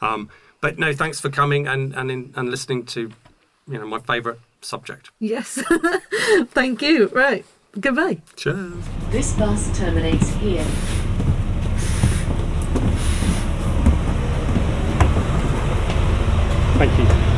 Um, 0.00 0.28
but 0.62 0.78
no, 0.78 0.94
thanks 0.94 1.20
for 1.20 1.28
coming 1.28 1.66
and 1.66 1.92
and 1.94 2.10
in, 2.10 2.32
and 2.36 2.48
listening 2.48 2.86
to, 2.86 3.10
you 3.68 3.78
know, 3.78 3.86
my 3.86 3.98
favourite 3.98 4.38
subject. 4.60 5.10
Yes, 5.18 5.60
thank 6.50 6.80
you. 6.80 7.08
Right, 7.08 7.44
goodbye. 7.78 8.22
Cheers. 8.36 8.72
This 9.10 9.34
bus 9.34 9.76
terminates 9.76 10.30
here. 10.34 10.64
Thank 16.78 16.98
you. 16.98 17.31